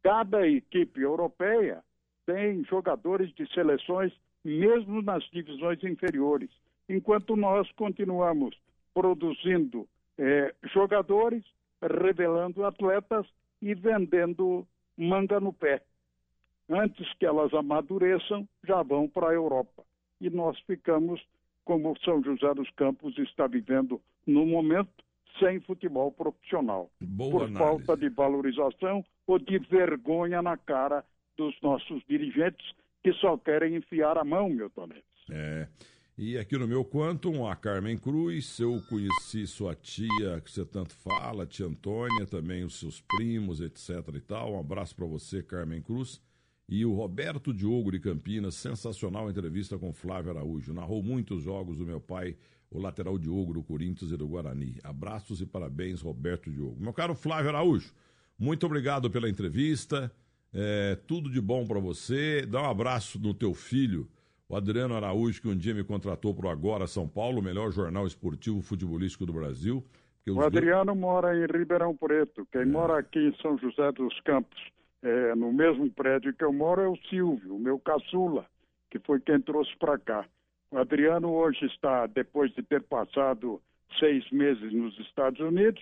Cada 0.01 0.47
equipe 0.47 1.01
europeia 1.01 1.83
tem 2.25 2.63
jogadores 2.63 3.33
de 3.33 3.51
seleções 3.53 4.13
mesmo 4.43 5.01
nas 5.01 5.23
divisões 5.31 5.83
inferiores, 5.83 6.49
enquanto 6.87 7.35
nós 7.35 7.69
continuamos 7.73 8.55
produzindo 8.93 9.87
eh, 10.17 10.53
jogadores, 10.73 11.43
revelando 11.81 12.65
atletas 12.65 13.25
e 13.61 13.73
vendendo 13.73 14.65
manga 14.97 15.39
no 15.39 15.53
pé. 15.53 15.81
Antes 16.69 17.11
que 17.15 17.25
elas 17.25 17.53
amadureçam, 17.53 18.47
já 18.63 18.83
vão 18.83 19.07
para 19.07 19.29
a 19.29 19.33
Europa. 19.33 19.83
E 20.21 20.29
nós 20.29 20.59
ficamos, 20.61 21.21
como 21.65 21.97
São 21.99 22.21
José 22.23 22.53
dos 22.53 22.69
Campos 22.71 23.17
está 23.17 23.47
vivendo 23.47 24.01
no 24.25 24.45
momento, 24.45 25.03
sem 25.39 25.59
futebol 25.61 26.11
profissional. 26.11 26.89
Boa 27.01 27.31
por 27.31 27.41
análise. 27.43 27.59
falta 27.59 27.97
de 27.97 28.09
valorização 28.09 29.03
ou 29.29 29.37
de 29.37 29.59
vergonha 29.59 30.41
na 30.41 30.57
cara 30.57 31.05
dos 31.37 31.55
nossos 31.61 32.01
dirigentes 32.09 32.65
que 33.03 33.13
só 33.13 33.37
querem 33.37 33.75
enfiar 33.75 34.17
a 34.17 34.23
mão, 34.23 34.49
meu 34.49 34.71
Neves. 34.75 35.03
É. 35.29 35.67
E 36.17 36.35
aqui 36.35 36.57
no 36.57 36.67
meu 36.67 36.83
quantum, 36.83 37.47
a 37.47 37.55
Carmen 37.55 37.95
Cruz, 37.95 38.59
eu 38.59 38.81
conheci 38.89 39.45
sua 39.45 39.75
tia, 39.75 40.41
que 40.43 40.51
você 40.51 40.65
tanto 40.65 40.95
fala, 40.95 41.45
tia 41.45 41.67
Antônia, 41.67 42.25
também 42.25 42.63
os 42.63 42.79
seus 42.79 43.01
primos, 43.01 43.61
etc 43.61 44.03
e 44.15 44.19
tal. 44.19 44.55
Um 44.55 44.59
abraço 44.59 44.95
para 44.95 45.05
você, 45.05 45.43
Carmen 45.43 45.83
Cruz. 45.83 46.19
E 46.67 46.83
o 46.83 46.93
Roberto 46.93 47.53
Diogo 47.53 47.91
de 47.91 47.99
Campinas, 47.99 48.55
sensacional 48.55 49.29
entrevista 49.29 49.77
com 49.77 49.93
Flávio 49.93 50.31
Araújo. 50.31 50.73
Narrou 50.73 51.03
muitos 51.03 51.43
jogos 51.43 51.77
do 51.77 51.85
meu 51.85 52.01
pai, 52.01 52.35
o 52.71 52.81
lateral 52.81 53.17
Diogo 53.19 53.53
do 53.53 53.63
Corinthians 53.63 54.11
e 54.11 54.17
do 54.17 54.27
Guarani. 54.27 54.79
Abraços 54.83 55.39
e 55.39 55.45
parabéns, 55.45 56.01
Roberto 56.01 56.51
Diogo. 56.51 56.81
Meu 56.81 56.93
caro 56.93 57.13
Flávio 57.13 57.49
Araújo, 57.49 57.93
muito 58.39 58.65
obrigado 58.65 59.09
pela 59.09 59.29
entrevista. 59.29 60.11
É, 60.53 60.97
tudo 61.07 61.29
de 61.29 61.39
bom 61.41 61.67
para 61.67 61.79
você. 61.79 62.45
Dá 62.45 62.63
um 62.63 62.69
abraço 62.69 63.19
no 63.19 63.33
teu 63.33 63.53
filho, 63.53 64.07
o 64.47 64.55
Adriano 64.55 64.95
Araújo, 64.95 65.41
que 65.41 65.47
um 65.47 65.55
dia 65.55 65.75
me 65.75 65.83
contratou 65.83 66.33
para 66.33 66.47
o 66.47 66.49
Agora 66.49 66.87
São 66.87 67.07
Paulo, 67.07 67.39
o 67.39 67.43
melhor 67.43 67.71
jornal 67.71 68.07
esportivo 68.07 68.61
futebolístico 68.61 69.25
do 69.25 69.33
Brasil. 69.33 69.85
O 70.27 70.41
Adriano 70.41 70.85
dois... 70.85 70.97
mora 70.97 71.37
em 71.37 71.45
Ribeirão 71.45 71.95
Preto. 71.95 72.47
Quem 72.51 72.61
é. 72.61 72.65
mora 72.65 72.97
aqui 72.99 73.19
em 73.19 73.35
São 73.41 73.57
José 73.57 73.91
dos 73.91 74.19
Campos, 74.21 74.59
é, 75.03 75.35
no 75.35 75.51
mesmo 75.53 75.89
prédio 75.91 76.33
que 76.33 76.43
eu 76.43 76.51
moro, 76.51 76.81
é 76.81 76.87
o 76.87 76.97
Silvio, 77.09 77.55
o 77.55 77.59
meu 77.59 77.79
caçula, 77.79 78.45
que 78.89 78.99
foi 78.99 79.19
quem 79.19 79.39
trouxe 79.39 79.75
para 79.77 79.97
cá. 79.97 80.25
O 80.71 80.77
Adriano 80.77 81.31
hoje 81.31 81.65
está, 81.65 82.05
depois 82.07 82.53
de 82.53 82.61
ter 82.63 82.83
passado 82.83 83.61
seis 83.99 84.29
meses 84.31 84.71
nos 84.73 84.97
Estados 84.99 85.39
Unidos, 85.39 85.81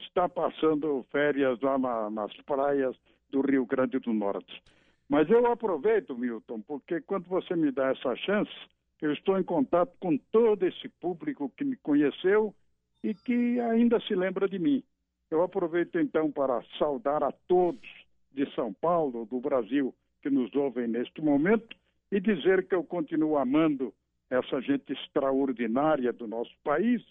está 0.00 0.28
passando 0.28 1.04
férias 1.10 1.60
lá 1.60 1.78
na, 1.78 2.10
nas 2.10 2.34
praias 2.42 2.96
do 3.30 3.40
Rio 3.40 3.66
Grande 3.66 3.98
do 3.98 4.12
Norte. 4.12 4.62
Mas 5.08 5.28
eu 5.30 5.46
aproveito, 5.46 6.16
Milton, 6.16 6.60
porque 6.62 7.00
quando 7.00 7.28
você 7.28 7.54
me 7.54 7.70
dá 7.70 7.90
essa 7.90 8.16
chance, 8.16 8.52
eu 9.00 9.12
estou 9.12 9.38
em 9.38 9.44
contato 9.44 9.92
com 10.00 10.16
todo 10.32 10.64
esse 10.64 10.88
público 11.00 11.52
que 11.56 11.64
me 11.64 11.76
conheceu 11.76 12.54
e 13.02 13.14
que 13.14 13.60
ainda 13.60 14.00
se 14.00 14.14
lembra 14.14 14.48
de 14.48 14.58
mim. 14.58 14.82
Eu 15.30 15.42
aproveito 15.42 15.98
então 15.98 16.30
para 16.30 16.62
saudar 16.78 17.22
a 17.22 17.32
todos 17.46 17.88
de 18.32 18.50
São 18.54 18.72
Paulo, 18.72 19.26
do 19.26 19.40
Brasil, 19.40 19.94
que 20.22 20.30
nos 20.30 20.52
ouvem 20.54 20.88
neste 20.88 21.20
momento 21.20 21.76
e 22.10 22.20
dizer 22.20 22.66
que 22.66 22.74
eu 22.74 22.84
continuo 22.84 23.36
amando 23.36 23.92
essa 24.30 24.60
gente 24.60 24.92
extraordinária 24.92 26.12
do 26.12 26.26
nosso 26.26 26.52
país 26.64 27.02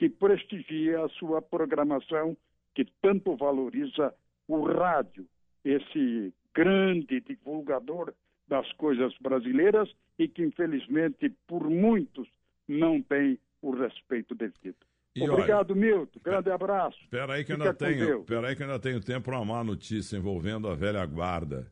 que 0.00 0.08
prestigia 0.08 1.04
a 1.04 1.10
sua 1.10 1.42
programação, 1.42 2.34
que 2.74 2.86
tanto 3.02 3.36
valoriza 3.36 4.14
o 4.48 4.62
rádio, 4.64 5.26
esse 5.62 6.32
grande 6.54 7.20
divulgador 7.20 8.14
das 8.48 8.72
coisas 8.72 9.12
brasileiras 9.20 9.90
e 10.18 10.26
que, 10.26 10.42
infelizmente, 10.42 11.30
por 11.46 11.68
muitos, 11.68 12.26
não 12.66 13.02
tem 13.02 13.38
o 13.60 13.72
respeito 13.72 14.34
devido. 14.34 14.78
E 15.14 15.28
Obrigado, 15.28 15.72
olha, 15.72 15.80
Milton. 15.80 16.20
Grande 16.24 16.50
abraço. 16.50 16.98
Espera 17.02 17.34
aí 17.34 17.44
que 17.44 17.52
ainda 17.52 17.74
tenho, 17.74 18.24
que 18.24 18.34
ainda 18.34 18.78
tenho 18.78 19.00
tempo 19.02 19.26
para 19.26 19.36
uma 19.36 19.44
má 19.44 19.62
notícia 19.62 20.16
envolvendo 20.16 20.66
a 20.66 20.74
velha 20.74 21.04
guarda. 21.04 21.70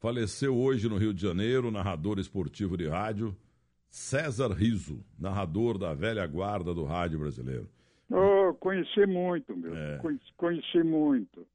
Faleceu 0.00 0.58
hoje 0.58 0.88
no 0.88 0.96
Rio 0.96 1.14
de 1.14 1.22
Janeiro, 1.22 1.70
narrador 1.70 2.18
esportivo 2.18 2.76
de 2.76 2.88
rádio, 2.88 3.36
César 3.90 4.52
Riso, 4.52 5.04
narrador 5.18 5.76
da 5.76 5.92
velha 5.92 6.24
guarda 6.26 6.72
do 6.72 6.84
rádio 6.84 7.18
brasileiro. 7.18 7.68
Oh, 8.08 8.54
conheci 8.54 9.04
muito, 9.04 9.56
meu. 9.56 9.76
É. 9.76 9.98
Conheci, 9.98 10.32
conheci 10.36 10.82
muito. 10.82 11.46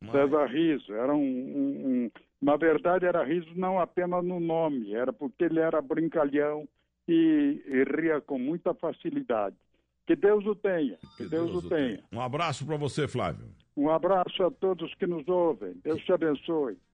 Mas... 0.00 0.12
César 0.12 0.46
Riso, 0.46 0.92
era 0.92 1.14
um, 1.14 1.20
um, 1.20 2.04
um, 2.04 2.10
Na 2.40 2.56
verdade, 2.56 3.06
era 3.06 3.24
Riso 3.24 3.50
não 3.54 3.78
apenas 3.78 4.24
no 4.24 4.40
nome, 4.40 4.92
era 4.92 5.12
porque 5.12 5.44
ele 5.44 5.60
era 5.60 5.80
brincalhão 5.80 6.68
e, 7.06 7.62
e 7.66 7.84
ria 7.84 8.20
com 8.20 8.38
muita 8.38 8.74
facilidade. 8.74 9.56
Que 10.06 10.16
Deus 10.16 10.46
o 10.46 10.54
tenha, 10.54 10.96
que, 10.96 11.24
que 11.24 11.28
Deus, 11.28 11.50
Deus, 11.50 11.64
o 11.64 11.68
tenha. 11.68 11.96
tenha. 11.96 12.04
Um 12.12 12.20
abraço 12.20 12.64
para 12.64 12.76
você, 12.76 13.06
Flávio. 13.06 13.46
Um 13.76 13.90
abraço 13.90 14.42
a 14.42 14.50
todos 14.50 14.94
que 14.94 15.06
nos 15.06 15.28
ouvem. 15.28 15.74
Deus 15.84 16.02
te 16.02 16.12
abençoe. 16.12 16.78